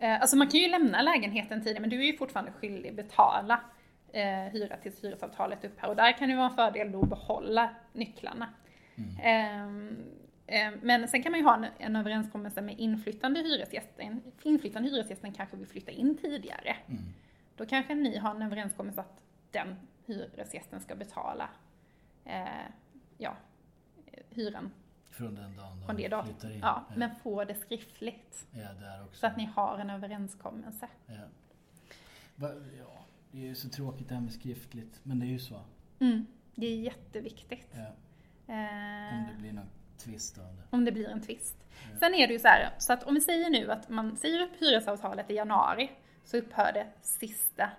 Eh, 0.00 0.20
Alltså 0.20 0.36
man 0.36 0.48
kan 0.48 0.60
ju 0.60 0.68
lämna 0.68 1.02
lägenheten 1.02 1.60
tidigare 1.60 1.80
men 1.80 1.90
du 1.90 2.00
är 2.00 2.06
ju 2.06 2.16
fortfarande 2.16 2.52
skyldig 2.52 2.94
betala 2.94 3.60
eh, 4.12 4.52
hyra 4.52 4.76
tills 4.76 5.04
hyresavtalet 5.04 5.64
upphör. 5.64 5.88
Och 5.88 5.96
där 5.96 6.12
kan 6.18 6.28
det 6.28 6.36
vara 6.36 6.48
en 6.48 6.54
fördel 6.56 6.92
då 6.92 7.02
att 7.02 7.08
behålla 7.08 7.70
nycklarna. 7.92 8.48
Ehm, 9.22 9.96
ehm, 10.46 10.74
men 10.82 11.08
sen 11.08 11.22
kan 11.22 11.32
man 11.32 11.40
ju 11.40 11.46
ha 11.46 11.54
en, 11.54 11.66
en 11.78 11.96
överenskommelse 11.96 12.62
med 12.62 12.78
inflyttande 12.78 13.40
hyresgästen. 13.40 14.20
Inflyttande 14.42 14.88
hyresgästen 14.88 15.32
kanske 15.32 15.56
vill 15.56 15.66
flytta 15.66 15.90
in 15.90 16.16
tidigare. 16.16 16.76
Mm. 16.88 17.02
Då 17.56 17.66
kanske 17.66 17.94
ni 17.94 18.16
har 18.18 18.30
en 18.34 18.42
överenskommelse 18.42 19.00
att 19.00 19.22
den 19.50 19.76
hyresgästen 20.06 20.80
ska 20.80 20.94
betala 20.94 21.48
eh, 22.24 22.66
ja, 23.18 23.36
hyran 24.30 24.70
Från 25.12 25.34
den 25.34 25.56
dagen 25.56 25.80
de 25.80 25.86
från 25.86 25.96
det 25.96 26.08
datumet. 26.08 26.40
flyttar 26.40 26.54
in. 26.54 26.60
Ja, 26.60 26.84
men 26.96 27.14
få 27.22 27.44
det 27.44 27.54
skriftligt. 27.54 28.46
ja, 28.50 28.72
där 28.80 29.04
också. 29.04 29.18
Så 29.20 29.26
att 29.26 29.36
ni 29.36 29.44
har 29.44 29.78
en 29.78 29.90
överenskommelse. 29.90 30.88
Ja. 31.06 31.14
Va, 32.34 32.48
ja. 32.78 33.04
Det 33.30 33.38
är 33.38 33.46
ju 33.46 33.54
så 33.54 33.68
tråkigt 33.68 34.08
det 34.08 34.14
här 34.14 34.22
med 34.22 34.32
skriftligt. 34.32 35.00
Men 35.02 35.18
det 35.20 35.26
är 35.26 35.28
ju 35.30 35.38
så. 35.38 35.60
Mm, 35.98 36.26
det 36.54 36.66
är 36.66 36.76
jätteviktigt. 36.76 37.68
Ja. 37.74 37.80
Eh, 38.54 39.14
Om 39.18 39.26
det 39.32 39.36
blir 39.38 39.52
någon 39.52 39.68
tvist 39.98 40.38
av 40.38 40.44
det. 40.56 40.62
om 40.70 40.84
det 40.84 40.92
blir 40.92 41.08
en 41.08 41.20
tvist. 41.22 41.56
Sen 41.98 42.14
är 42.14 42.26
det 42.26 42.32
ju 42.32 42.38
så 42.38 42.48
här, 42.48 42.70
så 42.78 42.92
att 42.92 43.02
om 43.02 43.14
vi 43.14 43.20
säger 43.20 43.50
nu 43.50 43.72
att 43.72 43.88
man 43.88 44.16
säger 44.16 44.40
upp 44.42 44.56
hyresavtalet 44.60 45.30
i 45.30 45.34
januari 45.34 45.90
så 46.24 46.36
upphör 46.36 46.72
det 46.72 46.86
sista 47.02 47.70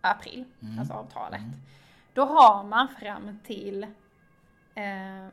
april, 0.00 0.44
Mm. 0.62 0.78
alltså 0.78 0.94
avtalet. 0.94 1.40
Mm. 1.40 1.52
Då 2.14 2.24
har 2.24 2.64
man 2.64 2.88
fram 2.88 3.38
till 3.44 3.82
eh, 4.74 5.26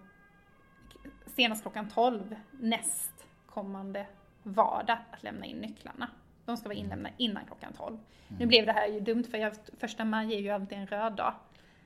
senast 1.35 1.61
klockan 1.61 1.89
12 1.89 2.35
nästkommande 2.51 4.05
vardag 4.43 4.97
att 5.11 5.23
lämna 5.23 5.45
in 5.45 5.57
nycklarna. 5.57 6.09
De 6.45 6.57
ska 6.57 6.69
vara 6.69 6.77
inlämnade 6.77 7.15
innan 7.17 7.45
klockan 7.45 7.73
12. 7.73 7.97
Nu 8.27 8.45
blev 8.45 8.65
det 8.65 8.71
här 8.71 8.87
ju 8.87 8.99
dumt 8.99 9.23
för 9.23 9.37
jag, 9.37 9.53
första 9.79 10.05
maj 10.05 10.33
är 10.35 10.39
ju 10.39 10.49
alltid 10.49 10.77
en 10.77 10.87
röd 10.87 11.13
dag. 11.13 11.33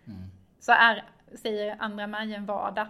Mm. 0.05 0.19
Så 0.59 0.71
är, 0.71 1.03
säger 1.35 1.75
andra 1.79 2.07
maj 2.07 2.33
en 2.33 2.45
vardag, 2.45 2.87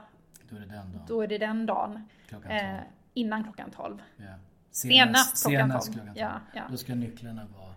Då 0.49 0.55
är 0.55 0.59
det 0.59 0.65
den 0.65 0.91
dagen. 0.91 1.01
då 1.07 1.21
är 1.21 1.27
det 1.27 1.37
den 1.37 1.65
dagen. 1.65 2.07
Klockan 2.27 2.49
12. 2.49 2.61
Eh, 2.61 2.79
innan 3.13 3.43
klockan 3.43 3.71
12. 3.71 4.01
ja. 4.17 4.23
senast 4.71 5.43
klockan 5.43 5.59
senast 5.59 5.93
12. 5.93 5.95
klockan 5.95 6.13
12. 6.15 6.17
Ja, 6.17 6.39
ja. 6.53 6.63
Då 6.71 6.77
ska 6.77 6.95
nycklarna 6.95 7.45
vara 7.45 7.73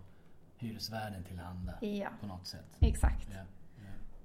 hyresvärden 0.58 1.24
tillhanda 1.24 1.72
Ja, 1.80 2.08
på 2.20 2.26
något 2.26 2.46
sätt. 2.46 2.76
exakt. 2.80 3.28
Ja. 3.34 3.40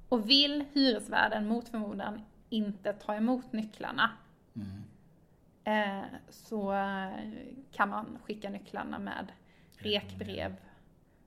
Och 0.10 0.30
vill 0.30 0.66
hyresvärden 0.74 1.48
mot 1.48 1.70
förmodan 1.70 2.22
inte 2.50 2.94
ta 2.94 3.16
emot 3.16 3.54
nycklarna 3.54 4.10
Mm. 4.56 4.84
eh, 5.64 6.06
så 6.30 6.74
kan 7.72 7.90
man 7.90 8.18
skicka 8.24 8.50
nycklarna 8.50 9.00
med 9.00 9.32
rekbrev, 9.78 10.56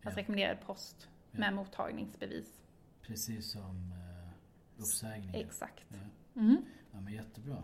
alltså 0.05 0.21
rekommenderad 0.21 0.61
post 0.67 1.09
Ja. 1.31 1.39
med 1.41 1.55
mottagningsbevis. 1.55 2.61
Precis 3.03 3.51
som 3.53 3.93
eh, 3.93 4.81
uppsägning. 4.83 5.35
Exakt. 5.35 5.85
Ja. 5.89 6.41
Mm. 6.41 6.57
ja, 6.93 7.01
men 7.01 7.13
jättebra. 7.13 7.63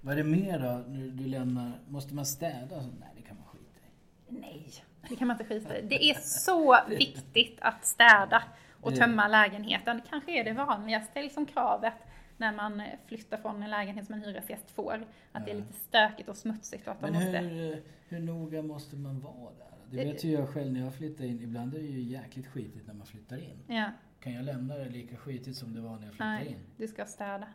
Vad 0.00 0.12
är 0.12 0.16
det 0.16 0.24
mer 0.30 0.58
då? 0.58 0.90
När 0.90 1.08
du 1.10 1.26
lämnar, 1.26 1.72
måste 1.88 2.14
man 2.14 2.26
städa? 2.26 2.76
Nej, 3.00 3.08
det 3.16 3.22
kan 3.22 3.36
man 3.36 3.44
skita 3.46 3.80
i. 3.80 4.40
Nej, 4.40 4.84
det 5.08 5.16
kan 5.16 5.28
man 5.28 5.34
inte 5.40 5.54
skita 5.54 5.78
i. 5.78 5.82
Det 5.82 6.04
är 6.10 6.14
så 6.20 6.78
viktigt 6.88 7.58
att 7.60 7.84
städa 7.86 8.42
och 8.80 8.94
tömma 8.96 9.28
lägenheten. 9.28 10.02
Kanske 10.08 10.40
är 10.40 10.44
det 10.44 10.52
vanligaste 10.52 11.22
liksom 11.22 11.46
kravet 11.46 11.94
när 12.36 12.52
man 12.52 12.82
flyttar 13.06 13.36
från 13.36 13.62
en 13.62 13.70
lägenhet 13.70 14.06
som 14.06 14.14
en 14.14 14.22
hyresgäst 14.22 14.70
får. 14.70 15.06
Att 15.32 15.44
det 15.44 15.50
är 15.50 15.54
Ja. 15.54 15.60
lite 15.60 15.72
stökigt 15.72 16.28
och 16.28 16.36
smutsigt 16.36 16.86
och 16.86 16.92
att 16.92 17.00
de 17.00 17.10
Men 17.10 17.22
måste... 17.24 17.38
hur, 17.38 17.72
eh, 17.72 17.78
hur 18.08 18.20
noga 18.20 18.62
måste 18.62 18.96
man 18.96 19.20
vara 19.20 19.52
där? 19.58 19.64
Det 19.90 20.00
Eh, 20.00 20.06
vet 20.12 20.24
ju 20.24 20.30
jag 20.32 20.48
själv 20.48 20.72
när 20.72 20.80
jag 20.80 20.94
flyttar 20.94 21.24
in. 21.24 21.40
Ibland 21.42 21.74
är 21.74 21.78
det 21.78 21.84
ju 21.86 22.00
jäkligt 22.00 22.46
skitigt 22.46 22.86
när 22.86 22.94
man 22.94 23.06
flyttar 23.06 23.36
in. 23.36 23.58
Ja, 23.66 23.90
Kan 24.20 24.32
jag 24.32 24.44
lämna 24.44 24.74
det 24.74 24.88
lika 24.88 25.16
skitigt 25.16 25.56
som 25.56 25.74
det 25.74 25.80
var 25.80 25.96
när 25.96 26.04
jag 26.06 26.10
flyttade 26.14 26.30
nej, 26.30 26.46
in? 26.48 26.58
du 26.76 26.88
ska 26.88 27.04
städa. 27.06 27.46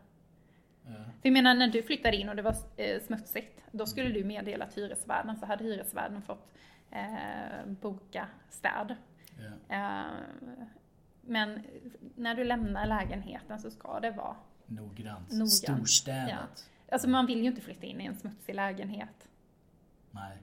Ja. 0.85 0.91
För 0.93 1.03
jag 1.21 1.33
menar 1.33 1.55
när 1.55 1.67
du 1.67 1.83
flyttade 1.83 2.17
in 2.17 2.29
och 2.29 2.35
det 2.35 2.41
var 2.41 2.55
eh, 2.77 3.01
smutsigt, 3.01 3.61
då 3.71 3.85
skulle 3.85 4.09
du 4.09 4.23
meddela 4.23 4.65
till 4.65 4.83
hyresvärden 4.83 5.35
så 5.35 5.45
hade 5.45 5.63
hyresvärden 5.63 6.21
fått 6.21 6.47
eh, 6.91 7.65
boka 7.81 8.27
städ. 8.49 8.95
Ja. 9.67 9.75
Eh, 9.75 10.11
men 11.21 11.63
när 12.15 12.35
du 12.35 12.43
lämnar 12.43 12.85
lägenheten 12.87 13.59
så 13.59 13.71
ska 13.71 13.99
det 13.99 14.11
vara 14.11 14.35
Noggrant. 14.69 15.31
Noggrant. 15.31 15.51
Storstädat. 15.51 16.69
Alltså 16.91 17.09
man 17.09 17.25
vill 17.25 17.39
ju 17.39 17.45
inte 17.45 17.61
flytta 17.61 17.85
in 17.85 18.01
i 18.01 18.05
en 18.05 18.15
smutsig 18.15 18.55
lägenhet. 18.55 19.27
Nej. 20.11 20.37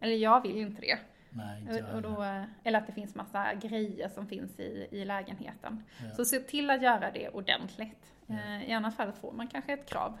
Eller 0.00 0.16
jag 0.16 0.42
vill 0.42 0.56
ju 0.56 0.62
inte 0.62 0.80
det. 0.80 0.98
Nej, 1.30 1.60
inte 1.60 1.92
Och 1.94 2.02
då, 2.02 2.44
eller 2.64 2.78
att 2.78 2.86
det 2.86 2.92
finns 2.92 3.14
massa 3.14 3.54
grejer 3.54 4.08
som 4.08 4.26
finns 4.26 4.60
i, 4.60 4.88
i 4.90 5.04
lägenheten. 5.04 5.82
Ja. 6.02 6.14
Så 6.14 6.24
se 6.24 6.40
till 6.40 6.70
att 6.70 6.82
göra 6.82 7.10
det 7.10 7.28
ordentligt. 7.28 8.12
Ja. 8.26 8.34
Eh, 8.34 8.70
I 8.70 8.72
annat 8.72 8.96
fall 8.96 9.12
får 9.12 9.32
man 9.32 9.48
kanske 9.48 9.72
ett 9.72 9.88
krav. 9.88 10.18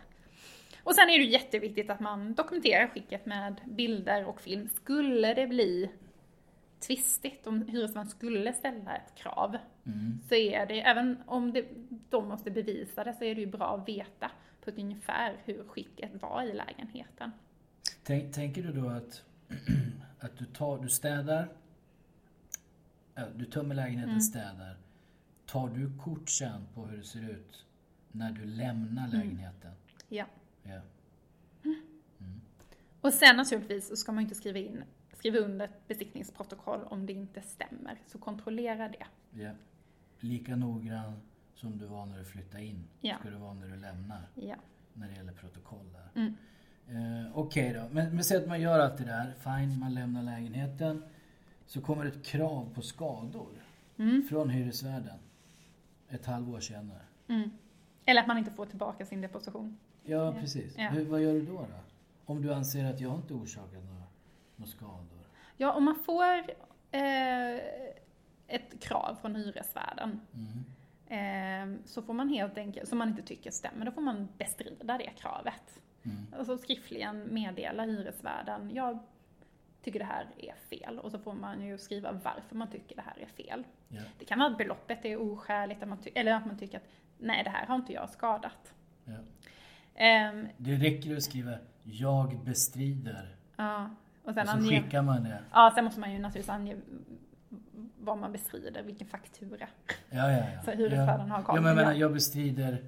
Och 0.82 0.94
sen 0.94 1.10
är 1.10 1.18
det 1.18 1.24
jätteviktigt 1.24 1.90
att 1.90 2.00
man 2.00 2.34
dokumenterar 2.34 2.86
skicket 2.86 3.26
med 3.26 3.60
bilder 3.64 4.24
och 4.24 4.40
film. 4.40 4.68
Skulle 4.68 5.34
det 5.34 5.46
bli 5.46 5.90
tvistigt, 6.80 7.46
om 7.46 7.68
hyresvärden 7.68 8.10
skulle 8.10 8.52
ställa 8.52 8.96
ett 8.96 9.14
krav, 9.14 9.56
Mm. 9.86 10.18
så 10.28 10.34
är 10.34 10.66
det, 10.66 10.80
även 10.80 11.16
om 11.26 11.52
det, 11.52 11.64
de 12.10 12.28
måste 12.28 12.50
bevisa 12.50 13.04
det, 13.04 13.14
så 13.14 13.24
är 13.24 13.34
det 13.34 13.40
ju 13.40 13.46
bra 13.46 13.76
att 13.76 13.88
veta 13.88 14.30
på 14.64 14.70
ett 14.70 14.78
ungefär 14.78 15.36
hur 15.44 15.64
skicket 15.68 16.22
var 16.22 16.42
i 16.42 16.52
lägenheten. 16.52 17.30
Tänk, 18.02 18.34
tänker 18.34 18.62
du 18.62 18.72
då 18.72 18.88
att, 18.88 19.22
att 20.20 20.38
du, 20.38 20.44
tar, 20.44 20.78
du 20.78 20.88
städar, 20.88 21.48
du 23.34 23.44
tömmer 23.44 23.74
lägenheten, 23.74 24.10
Mm. 24.10 24.20
städar. 24.20 24.76
Tar 25.46 25.68
du 25.68 25.98
kort 25.98 26.28
sen 26.30 26.66
på 26.74 26.86
hur 26.86 26.96
det 26.98 27.04
ser 27.04 27.30
ut 27.30 27.64
när 28.12 28.32
du 28.32 28.44
lämnar 28.44 29.08
Mm. 29.08 29.18
lägenheten? 29.20 29.72
Ja. 30.08 30.24
Ja. 30.62 30.80
Och 33.00 33.12
sen 33.14 33.36
naturligtvis 33.36 33.88
så 33.88 33.96
ska 33.96 34.12
man 34.12 34.22
inte 34.22 34.34
skriva 34.34 34.58
in, 34.58 34.82
skriva 35.18 35.38
under 35.38 35.64
ett 35.64 35.88
besiktningsprotokoll 35.88 36.80
om 36.84 37.06
det 37.06 37.12
inte 37.12 37.40
stämmer. 37.42 37.98
Så 38.06 38.18
kontrollera 38.18 38.88
det. 38.88 39.06
ja. 39.42 39.50
Lika 40.20 40.56
noggrann 40.56 41.20
som 41.54 41.78
du 41.78 41.86
var 41.86 42.06
när 42.06 42.18
du 42.18 42.24
flyttade 42.24 42.64
in 42.64 42.84
Ja. 43.00 43.16
ska 43.20 43.30
du 43.30 43.36
vara 43.36 43.54
när 43.54 43.68
du 43.68 43.76
lämnar. 43.76 44.22
Ja. 44.34 44.56
När 44.94 45.08
det 45.08 45.14
gäller 45.14 45.32
protokoll 45.32 45.86
där. 45.92 46.20
Mm. 46.22 46.34
Eh, 47.26 47.38
Okej 47.38 47.72
då, 47.74 47.88
men, 47.94 48.14
men 48.14 48.24
säg 48.24 48.36
att 48.36 48.48
man 48.48 48.60
gör 48.60 48.78
allt 48.78 48.98
det 48.98 49.04
där. 49.04 49.34
Fine, 49.38 49.78
man 49.78 49.94
lämnar 49.94 50.22
lägenheten. 50.22 51.02
Så 51.66 51.80
kommer 51.80 52.04
ett 52.04 52.24
krav 52.24 52.74
på 52.74 52.82
skador 52.82 53.48
Mm. 53.98 54.22
från 54.28 54.50
hyresvärden. 54.50 55.18
Ett 56.08 56.26
halvår 56.26 56.60
senare. 56.60 57.02
Mm. 57.28 57.50
Eller 58.04 58.20
att 58.20 58.26
man 58.28 58.38
inte 58.38 58.50
får 58.50 58.66
tillbaka 58.66 59.06
sin 59.06 59.20
deposition. 59.20 59.78
Ja, 60.04 60.32
precis. 60.40 60.74
Ja. 60.78 60.88
Hur, 60.88 61.04
vad 61.04 61.22
gör 61.22 61.32
du 61.32 61.46
då, 61.46 61.52
då? 61.52 61.66
Om 62.26 62.42
du 62.42 62.54
anser 62.54 62.84
att 62.84 63.00
jag 63.00 63.14
inte 63.16 63.34
orsakat 63.34 63.84
några, 63.84 63.97
några 64.58 64.70
skador? 64.70 65.26
Ja, 65.56 65.72
om 65.72 65.84
man 65.84 65.94
får 65.96 66.38
eh, 66.90 67.54
ett 68.46 68.80
krav 68.80 69.16
från 69.20 69.34
hyresvärden 69.36 70.20
Mm. 70.34 71.74
eh, 71.76 71.80
så 71.86 72.02
får 72.02 72.12
man 72.14 72.28
helt 72.28 72.58
enkelt, 72.58 72.88
som 72.88 72.98
man 72.98 73.08
inte 73.08 73.22
tycker 73.22 73.50
stämmer, 73.50 73.86
då 73.86 73.92
får 73.92 74.00
man 74.02 74.28
bestrida 74.38 74.98
det 74.98 75.10
kravet. 75.16 75.80
Mm. 76.02 76.26
Alltså 76.38 76.58
skriftligen 76.58 77.34
meddela 77.34 77.82
hyresvärden, 77.84 78.70
jag 78.74 78.98
tycker 79.82 79.98
det 79.98 80.04
här 80.04 80.26
är 80.38 80.54
fel. 80.54 80.98
Och 80.98 81.10
så 81.10 81.18
får 81.18 81.32
man 81.32 81.66
ju 81.66 81.78
skriva 81.78 82.12
varför 82.12 82.56
man 82.56 82.70
tycker 82.70 82.96
det 82.96 83.02
här 83.02 83.18
är 83.18 83.26
fel. 83.26 83.64
Ja. 83.88 84.00
Det 84.18 84.24
kan 84.24 84.38
vara 84.38 84.50
att 84.50 84.58
beloppet 84.58 85.04
är 85.04 85.16
oskäligt, 85.32 85.82
att 85.82 85.88
man 85.88 85.98
eller 86.14 86.32
att 86.34 86.46
man 86.46 86.58
tycker 86.58 86.76
att 86.76 86.88
nej, 87.18 87.44
det 87.44 87.50
här 87.50 87.66
har 87.66 87.76
inte 87.76 87.92
jag 87.92 88.10
skadat. 88.10 88.72
Ja. 89.04 89.14
Ehm, 89.94 90.48
Det 90.56 90.74
räcker 90.74 91.16
att 91.16 91.22
skriva 91.22 91.58
jag 91.82 92.38
bestrider. 92.44 93.36
ja, 93.56 93.90
och 94.28 94.32
Och 94.32 94.34
sen, 94.34 94.46
så 94.46 94.52
ange, 94.52 94.68
skickar 94.82 95.02
man 95.02 95.22
det. 95.24 95.38
ja, 95.52 95.72
sen 95.74 95.84
måste 95.84 96.00
man 96.00 96.12
ju 96.12 96.18
naturligtvis 96.18 96.48
ange 96.48 96.76
vad 98.00 98.18
man 98.18 98.32
bestrider, 98.32 98.82
vilken 98.82 99.06
faktura. 99.06 99.66
Ja, 100.10 100.30
ja, 100.32 100.38
ja. 100.54 100.62
Så 100.64 100.70
hyresvärden 100.70 101.28
ja. 101.28 101.34
har 101.34 101.42
koll. 101.42 101.56
Ja, 101.56 101.60
men 101.60 101.68
jag 101.68 101.76
menar, 101.76 101.92
jag 101.92 102.12
bestrider 102.12 102.84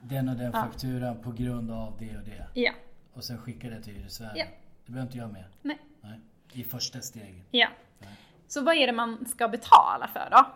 den 0.00 0.28
och 0.28 0.36
den 0.36 0.50
Ja. 0.54 0.62
fakturan 0.62 1.22
på 1.22 1.32
grund 1.32 1.70
av 1.70 1.96
det 1.98 2.16
och 2.16 2.24
det. 2.24 2.46
Ja, 2.54 2.72
Och 3.12 3.24
sen 3.24 3.38
skickar 3.38 3.70
det 3.70 3.82
till 3.82 3.94
hyresvärden. 3.94 4.36
Ja. 4.36 4.44
Det 4.86 4.92
behöver 4.92 5.06
inte 5.08 5.18
jag 5.18 5.32
med. 5.32 5.44
nej. 5.62 5.78
Nej. 6.00 6.20
I 6.52 6.64
första 6.64 7.00
steget. 7.00 7.46
Ja. 7.50 7.68
Nej. 7.98 8.10
Så 8.46 8.62
vad 8.64 8.74
är 8.74 8.86
det 8.86 8.92
man 8.92 9.26
ska 9.26 9.48
betala 9.48 10.08
för 10.12 10.28
då? 10.30 10.46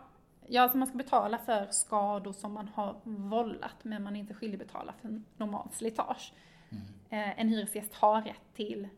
Ja, 0.49 0.63
alltså 0.63 0.79
man 0.79 0.89
ska 0.89 0.97
betala 0.97 1.39
för 1.39 1.67
skador 1.71 2.33
som 2.33 2.53
man 2.53 2.69
har 2.75 2.97
vållat, 3.05 3.75
men 3.83 4.03
man 4.03 4.17
är 4.17 4.21
inte 4.21 4.35
skyldig 4.35 4.59
betala 4.59 4.93
för 5.01 5.21
normalt 5.37 5.75
slitage. 5.75 6.33
Mm. 6.71 6.85
Eh, 7.11 7.41
en 7.41 7.49
hyresgäst 7.49 7.95
har 7.95 8.23
rätt 8.23 8.55
till 8.55 8.89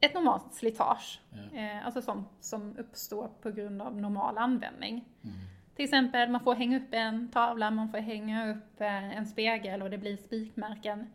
ett 0.00 0.14
normalt 0.14 0.54
slitage, 0.54 1.20
Ja. 1.52 1.58
eh, 1.60 1.86
alltså 1.86 2.02
som, 2.02 2.26
som 2.40 2.76
uppstår 2.78 3.28
på 3.42 3.50
grund 3.50 3.82
av 3.82 3.96
normal 3.96 4.38
användning. 4.38 5.04
Mm. 5.24 5.36
Till 5.76 5.84
exempel, 5.84 6.30
man 6.30 6.40
får 6.40 6.54
hänga 6.54 6.76
upp 6.76 6.88
en 6.90 7.28
tavla, 7.28 7.70
man 7.70 7.88
får 7.88 7.98
hänga 7.98 8.50
upp 8.50 8.80
eh, 8.80 9.16
en 9.18 9.26
spegel 9.26 9.82
och 9.82 9.90
det 9.90 9.98
blir 9.98 10.16
spikmärken. 10.16 11.06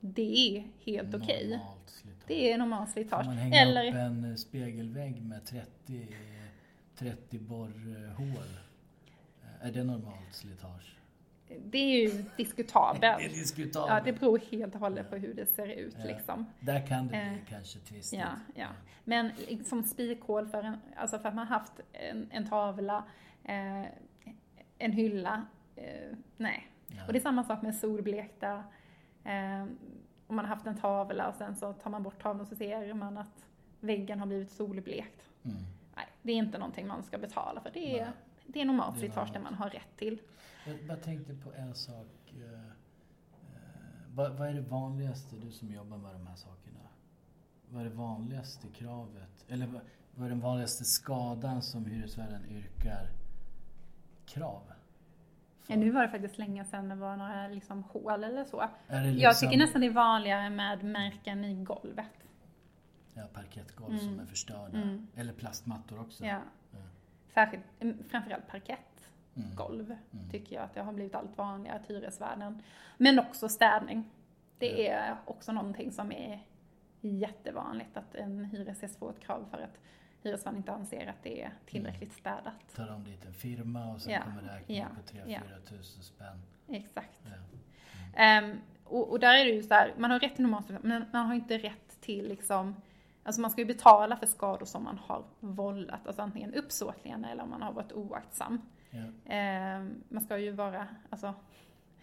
Det 0.00 0.56
är 0.56 0.68
helt 0.84 1.14
okej. 1.14 1.60
Slitage. 1.86 2.24
Det 2.26 2.52
är 2.52 2.58
normalt 2.58 2.88
Får 2.88 2.92
slitage. 2.92 3.26
man 3.26 3.36
hänga 3.36 3.60
Eller, 3.60 3.88
upp 3.88 3.94
en 3.94 4.24
eh, 4.30 4.34
spegelvägg 4.36 5.22
med 5.22 5.44
30, 5.44 6.08
30 6.96 7.38
borrhål? 7.38 8.58
Är 9.60 9.72
det 9.72 9.84
normalt 9.84 10.34
slitage? 10.34 10.96
Det 11.64 11.78
är 11.78 12.02
ju 12.08 12.24
diskutabelt. 12.36 13.00
Det 13.00 13.06
är 13.06 13.28
diskutabelt. 13.28 13.90
Ja, 13.90 14.00
det 14.04 14.12
beror 14.20 14.38
helt 14.50 14.74
och 14.74 14.80
hållet 14.80 15.10
på 15.10 15.16
hur 15.16 15.34
det 15.34 15.46
ser 15.46 15.66
ut 15.66 15.94
Ja. 15.98 16.04
liksom. 16.04 16.46
Där 16.60 16.86
kan 16.86 17.02
det 17.06 17.08
bli 17.08 17.18
Eh, 17.18 17.32
kanske 17.48 17.78
tvistigt. 17.78 18.20
Ja, 18.22 18.28
ja. 18.54 18.68
Men 19.04 19.30
liksom 19.48 19.82
spikhål 19.82 20.48
för, 20.48 20.62
en, 20.62 20.76
alltså 20.96 21.18
för 21.18 21.28
att 21.28 21.34
man 21.34 21.46
haft 21.46 21.72
en, 21.92 22.28
en 22.30 22.48
tavla, 22.48 23.04
eh, 23.44 23.82
en 24.78 24.92
hylla, 24.92 25.46
eh, 25.76 26.16
nej. 26.36 26.66
Ja. 26.86 27.06
Och 27.06 27.12
det 27.12 27.18
är 27.18 27.20
samma 27.20 27.44
sak 27.44 27.62
med 27.62 27.74
solblekta. 27.74 28.64
Eh, 29.24 29.62
om 30.26 30.36
man 30.36 30.44
har 30.44 30.54
haft 30.54 30.66
en 30.66 30.76
tavla 30.76 31.28
och 31.28 31.34
sen 31.34 31.56
så 31.56 31.72
tar 31.72 31.90
man 31.90 32.02
bort 32.02 32.22
tavlan 32.22 32.40
och 32.40 32.48
så 32.48 32.56
ser 32.56 32.94
man 32.94 33.18
att 33.18 33.46
väggen 33.80 34.18
har 34.20 34.26
blivit 34.26 34.50
solblekt. 34.50 35.22
Mm. 35.44 35.56
Nej, 35.96 36.06
det 36.22 36.32
är 36.32 36.36
inte 36.36 36.58
någonting 36.58 36.86
man 36.86 37.02
ska 37.02 37.18
betala 37.18 37.60
för. 37.60 37.70
Det 37.70 37.98
är, 37.98 38.04
Nej. 38.04 38.12
Det 38.46 38.60
är 38.60 38.64
normalt 38.64 38.98
slitage 38.98 39.32
det 39.32 39.40
man 39.40 39.54
har 39.54 39.70
rätt 39.70 39.96
till. 39.96 40.18
Jag 40.66 40.86
bara 40.88 40.96
tänkte 40.98 41.34
på 41.34 41.52
en 41.52 41.74
sak. 41.74 42.06
eh, 42.34 42.52
eh, 42.52 42.68
Vad, 44.14 44.32
vad 44.38 44.48
är 44.48 44.54
det 44.54 44.60
vanligaste, 44.60 45.36
du 45.36 45.50
som 45.50 45.72
jobbar 45.72 45.96
med 45.96 46.14
de 46.14 46.26
här 46.26 46.36
sakerna? 46.36 46.78
Vad 47.68 47.80
är 47.80 47.84
det 47.90 47.94
vanligaste 47.96 48.68
kravet? 48.68 49.44
Eller 49.48 49.66
vad, 49.66 49.80
vad 50.14 50.26
är 50.26 50.30
den 50.30 50.40
vanligaste 50.40 50.84
skadan 50.84 51.62
som 51.62 51.84
hyresvärden 51.86 52.44
yrkar 52.50 53.08
krav? 54.26 54.62
Ja, 55.66 55.76
nu 55.76 55.90
var 55.90 56.02
det 56.02 56.08
faktiskt 56.08 56.38
länge 56.38 56.64
sedan 56.64 56.88
det 56.88 56.94
var 56.94 57.16
några 57.16 57.48
liksom 57.48 57.82
hål 57.82 58.24
eller 58.24 58.44
så. 58.44 58.68
Det 58.88 58.94
Jag 58.96 59.06
liksom- 59.14 59.34
tycker 59.48 59.58
nästan 59.58 59.80
det 59.80 59.86
är 59.86 59.90
vanligare 59.90 60.50
med 60.50 60.84
märken 60.84 61.44
i 61.44 61.54
golvet. 61.64 62.06
Ja, 63.14 63.22
parkettgolv 63.32 63.98
som 63.98 64.20
är 64.20 64.26
förstörda. 64.26 64.78
Mm. 64.78 65.06
Eller 65.14 65.32
plastmattor 65.32 66.00
också. 66.00 66.24
Ja. 66.26 66.40
Särskilt, 67.34 67.64
mm, 67.80 68.04
framförallt 68.10 68.46
parkettgolv 68.48 69.96
Mm. 70.12 70.30
tycker 70.30 70.56
jag 70.56 70.64
att 70.64 70.74
det 70.74 70.82
har 70.82 70.92
blivit 70.92 71.14
allt 71.14 71.38
vanligare 71.38 71.76
att 71.78 71.90
hyresvärden. 71.90 72.62
Men 72.98 73.18
också 73.18 73.48
städning. 73.48 74.10
Det 74.58 74.88
är 74.88 75.16
också 75.24 75.52
någonting 75.52 75.92
som 75.92 76.12
är 76.12 76.40
jättevanligt 77.00 77.96
att 77.96 78.14
en 78.14 78.44
hyresgäst 78.44 78.98
får 78.98 79.10
ett 79.10 79.20
krav 79.20 79.46
för 79.50 79.58
att 79.58 79.78
hyresvärden 80.22 80.58
inte 80.58 80.72
anser 80.72 81.06
att 81.06 81.22
det 81.22 81.42
är 81.42 81.52
tillräckligt 81.66 82.12
städat. 82.12 82.74
Tar 82.76 82.86
de 82.86 83.04
dit 83.04 83.24
en 83.24 83.34
firma 83.34 83.92
och 83.92 84.00
sen 84.00 84.12
Ja, 84.12 84.20
kommer 84.22 84.42
räkningen 84.42 84.88
ja, 84.96 85.02
på 85.02 85.08
3 85.08 85.22
ja. 85.26 85.40
4 85.48 85.58
tusen 85.78 86.02
spänn. 86.02 86.42
Exakt. 86.68 87.20
Ja. 87.24 87.30
Ehm, 88.22 88.60
och, 88.84 89.10
och 89.10 89.20
där 89.20 89.34
är 89.34 89.44
det 89.44 89.50
ju 89.50 89.62
så 89.62 89.74
här, 89.74 89.94
man 89.98 90.10
har 90.10 90.18
rätt 90.20 90.34
till 90.34 90.42
normalstraff, 90.44 90.82
men 90.82 91.04
man 91.12 91.26
har 91.26 91.34
inte 91.34 91.58
rätt 91.58 92.00
till 92.00 92.28
liksom, 92.28 92.76
alltså 93.22 93.40
man 93.40 93.50
ska 93.50 93.60
ju 93.60 93.66
betala 93.66 94.16
för 94.16 94.26
skador 94.26 94.66
som 94.66 94.84
man 94.84 94.98
har 95.06 95.24
vållat, 95.40 96.06
alltså 96.06 96.22
antingen 96.22 96.54
uppsåtligen 96.54 97.24
eller 97.24 97.42
om 97.42 97.50
man 97.50 97.62
har 97.62 97.72
varit 97.72 97.92
oaktsam. 97.92 98.62
Ja. 98.90 99.32
Ehm, 99.32 100.02
man 100.08 100.24
ska 100.24 100.38
ju 100.38 100.50
vara, 100.50 100.86
alltså, 101.10 101.34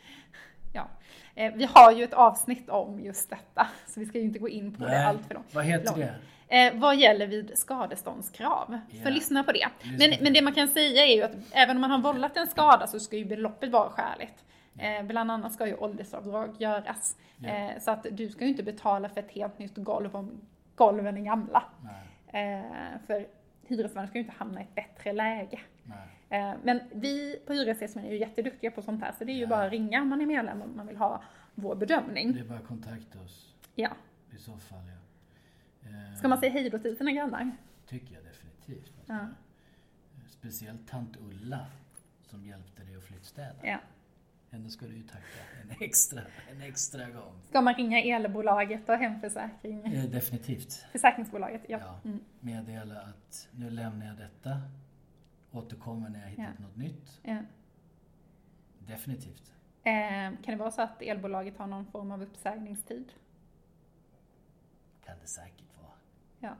ja. 0.73 0.87
Eh, 1.35 1.53
vi 1.55 1.69
har 1.73 1.91
ju 1.91 2.03
ett 2.03 2.13
avsnitt 2.13 2.69
om 2.69 2.99
just 2.99 3.29
detta, 3.29 3.67
så 3.87 3.99
vi 3.99 4.05
ska 4.05 4.17
ju 4.17 4.23
inte 4.23 4.39
gå 4.39 4.49
in 4.49 4.73
på 4.73 4.83
det 4.83 4.89
Nej, 4.89 5.05
allt 5.05 5.25
för 5.25 5.33
långt. 5.33 5.55
Vad 5.55 5.65
heter 5.65 5.97
det? 5.97 6.15
Eh, 6.51 6.73
vad 6.75 6.97
gäller 6.97 7.27
vid 7.27 7.57
skadeståndskrav. 7.57 8.79
Ja. 8.89 9.03
Så 9.03 9.09
lyssna 9.09 9.43
på 9.43 9.51
det. 9.51 9.67
Lyssna 9.81 10.07
Men, 10.07 10.17
på 10.17 10.23
men 10.23 10.33
det. 10.33 10.39
det 10.39 10.43
man 10.43 10.53
kan 10.53 10.67
säga 10.67 11.05
är 11.05 11.15
ju 11.15 11.23
att 11.23 11.35
även 11.51 11.77
om 11.77 11.81
man 11.81 11.91
har 11.91 11.99
vållat 11.99 12.37
en 12.37 12.47
skada 12.47 12.87
så 12.87 12.99
ska 12.99 13.17
ju 13.17 13.25
beloppet 13.25 13.71
vara 13.71 13.89
skäligt. 13.89 14.43
Eh, 14.77 15.03
bland 15.03 15.31
annat 15.31 15.53
ska 15.53 15.67
ju 15.67 15.75
åldersavdrag 15.75 16.55
göras. 16.59 17.17
Ja. 17.37 17.49
Eh, 17.49 17.79
så 17.79 17.91
att 17.91 18.05
du 18.11 18.29
ska 18.29 18.43
ju 18.43 18.49
inte 18.49 18.63
betala 18.63 19.09
för 19.09 19.19
ett 19.21 19.31
helt 19.31 19.59
nytt 19.59 19.75
golv 19.75 20.15
om 20.15 20.41
golven 20.79 21.17
är 21.17 21.21
gamla. 21.21 21.63
Eh, 22.27 22.99
för 23.07 23.27
hyresvärden 23.67 24.07
ska 24.07 24.17
ju 24.17 24.23
inte 24.23 24.35
hamna 24.37 24.59
i 24.61 24.63
ett 24.63 24.75
bättre 24.75 25.13
läge. 25.13 25.59
Eh, 26.29 26.53
men 26.63 26.79
vi 26.93 27.39
på 27.47 27.53
Hyresgästföreningen 27.53 28.13
är 28.15 28.19
ju 28.19 28.19
jätteduktiga 28.19 28.71
på 28.71 28.81
sånt 28.81 29.01
här 29.01 29.11
så 29.17 29.23
det 29.23 29.31
är 29.31 29.35
ju 29.35 29.41
Ja. 29.41 29.47
bara 29.47 29.63
att 29.65 29.71
ringa 29.71 30.01
om 30.01 30.07
man 30.09 30.21
är 30.21 30.25
medlem 30.25 30.61
om 30.61 30.75
man 30.77 30.87
vill 30.87 30.97
ha 30.97 31.23
vår 31.55 31.75
bedömning. 31.75 32.33
Det 32.33 32.39
är 32.39 32.43
bara 32.43 32.59
att 32.59 32.67
kontakta 32.67 33.19
oss 33.21 33.55
Ja. 33.75 33.89
i 34.35 34.37
så 34.37 34.57
fall. 34.57 34.79
Ja. 35.83 35.89
Eh, 35.89 36.15
Ska 36.17 36.27
man 36.27 36.37
säga 36.37 36.51
hej 36.51 36.69
då 36.69 36.79
till 36.79 36.97
sina 36.97 37.11
grannar? 37.11 37.51
tycker 37.87 38.13
jag 38.15 38.23
definitivt. 38.23 38.93
Ja. 39.05 39.27
Speciellt 40.27 40.87
tant 40.87 41.17
Ulla 41.17 41.65
som 42.21 42.45
hjälpte 42.45 42.83
dig 42.83 42.95
att 42.95 43.03
flyttstäda. 43.03 43.55
Ja. 43.63 43.77
Henne 44.51 44.69
ska 44.69 44.85
du 44.87 44.95
ju 44.95 45.03
tacka 45.03 45.23
en 45.63 45.75
extra, 45.79 46.21
en 46.51 46.61
extra 46.61 47.09
gång. 47.09 47.41
Ska 47.49 47.61
man 47.61 47.73
ringa 47.75 47.99
elbolaget 48.01 48.89
och 48.89 48.95
hemförsäkring? 48.95 49.85
Eh, 49.93 50.05
definitivt. 50.05 50.73
Försäkringsbolaget, 50.91 51.61
ja. 51.69 51.77
Ja. 51.81 51.99
Mm. 52.05 52.19
Meddela 52.39 53.01
att 53.01 53.49
nu 53.51 53.69
lämnar 53.69 54.05
jag 54.05 54.17
detta. 54.17 54.61
Återkommer 55.51 56.09
när 56.09 56.21
jag 56.21 56.27
hittat 56.27 56.45
Ja. 56.57 56.63
något 56.65 56.77
nytt. 56.77 57.19
ja. 57.23 57.37
Definitivt. 58.87 59.53
Eh, 59.83 59.93
kan 60.23 60.37
det 60.45 60.55
vara 60.55 60.71
så 60.71 60.81
att 60.81 61.01
elbolaget 61.01 61.57
har 61.57 61.67
någon 61.67 61.85
form 61.85 62.11
av 62.11 62.21
uppsägningstid? 62.23 63.11
Kan 65.05 65.15
det 65.21 65.27
säkert 65.27 65.77
vara. 65.81 65.91
Ja. 66.39 66.55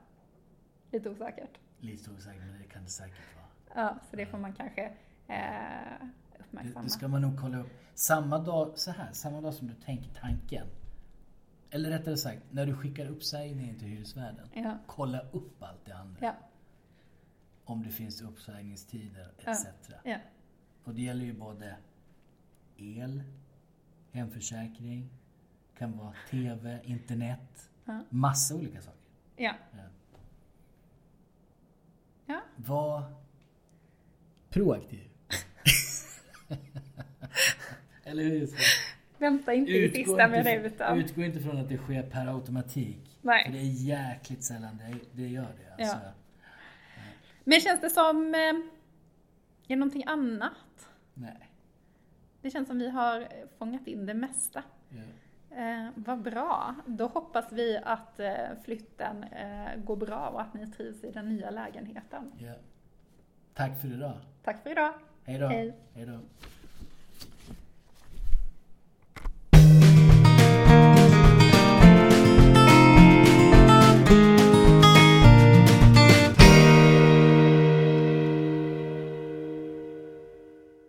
Lite 0.92 1.10
osäkert. 1.10 1.60
Lite 1.80 2.12
osäkert 2.12 2.42
men 2.46 2.58
det 2.62 2.68
kan 2.68 2.84
det 2.84 2.90
säkert 2.90 3.36
vara. 3.36 3.46
Ja, 3.86 4.00
så 4.10 4.16
det 4.16 4.26
får 4.26 4.38
man 4.38 4.54
kanske 4.54 4.92
eh, 5.28 6.08
uppmärksamma. 6.40 6.84
det 6.84 6.90
ska 6.90 7.08
man 7.08 7.22
nog 7.22 7.40
kolla 7.40 7.60
upp. 7.60 7.72
Samma 7.94 8.40
dag, 8.40 8.72
så 8.76 8.92
här, 8.92 9.12
samma 9.14 9.42
dag 9.42 9.54
som 9.54 9.68
du 9.68 9.74
tänker 9.74 10.14
tanken. 10.14 10.68
Eller 11.70 11.90
rättare 11.90 12.18
sagt, 12.18 12.42
när 12.52 12.66
du 12.66 12.76
skickar 12.76 13.06
uppsägningen 13.06 13.80
till 13.80 13.88
hyresvärden. 13.88 14.50
Ja. 14.54 14.78
Kolla 14.88 15.20
upp 15.32 15.64
allt 15.64 15.86
det 15.86 15.96
andra. 15.96 16.18
Ja. 16.26 16.36
Om 17.66 17.84
det 17.84 17.90
finns 17.90 18.22
uppsägningstider 18.22 19.32
etc. 19.38 19.66
Ja. 20.04 20.18
Och 20.84 20.94
det 20.96 21.02
gäller 21.02 21.26
ju 21.26 21.34
både 21.34 21.76
el, 22.78 23.24
hemförsäkring, 24.12 25.10
kan 25.78 25.98
vara 25.98 26.14
TV, 26.30 26.80
internet. 26.84 27.70
Ja. 27.86 28.04
Massa 28.10 28.56
olika 28.56 28.82
saker. 28.82 29.00
Ja. 29.36 29.54
Ja. 29.72 29.84
Ja. 32.26 32.42
Var 32.56 33.14
proaktiv. 34.50 35.09
Eller 38.10 38.24
hur? 38.24 38.50
Vänta 39.18 39.54
inte 39.54 39.72
i 39.72 39.90
sista 39.90 40.26
inte, 40.26 40.44
minuten. 40.44 40.98
utgå 40.98 41.22
inte 41.22 41.40
från 41.40 41.58
att 41.58 41.70
det 41.70 41.78
sker 41.78 42.04
per 42.04 42.28
automatik. 42.28 43.18
Nej. 43.22 43.46
För 43.46 43.52
det 43.52 43.60
är 43.60 43.88
jäkligt 43.88 44.44
sällan 44.44 44.78
det, 44.78 45.22
det 45.22 45.28
gör 45.28 45.48
det. 45.58 45.84
Alltså. 45.84 45.98
Men 47.44 47.60
känns 47.60 47.82
det 47.82 47.90
som... 47.90 48.34
Eh, 48.36 48.40
är 48.40 48.64
det 49.68 49.76
någonting 49.76 50.04
annat? 50.08 50.90
Nej. 51.14 51.50
Det 52.42 52.50
känns 52.50 52.68
som 52.68 52.80
vi 52.80 52.90
har 52.90 53.28
fångat 53.58 53.88
in 53.88 54.06
det 54.06 54.14
mesta. 54.14 54.64
Ja. 54.90 55.04
Eh, 55.58 55.90
vad 55.96 56.22
bra. 56.22 56.76
Då 56.86 57.08
hoppas 57.08 57.52
vi 57.52 57.80
att 57.84 58.20
eh, 58.20 58.34
flytten 58.64 59.24
eh, 59.24 59.76
går 59.84 59.96
bra 59.96 60.30
och 60.30 60.42
att 60.42 60.54
ni 60.54 60.68
trivs 60.68 61.04
i 61.04 61.12
den 61.12 61.30
nya 61.30 61.50
lägenheten. 61.50 62.32
Ja. 62.38 62.54
Tack 63.54 63.82
för 63.82 63.88
idag. 63.88 64.18
Tack 64.44 64.64
för 64.64 64.70
idag. 64.70 64.94
Hej 65.24 65.40
då. 65.40 65.48
Hej. 65.48 65.74
Hej 65.94 66.06
då. 66.06 66.20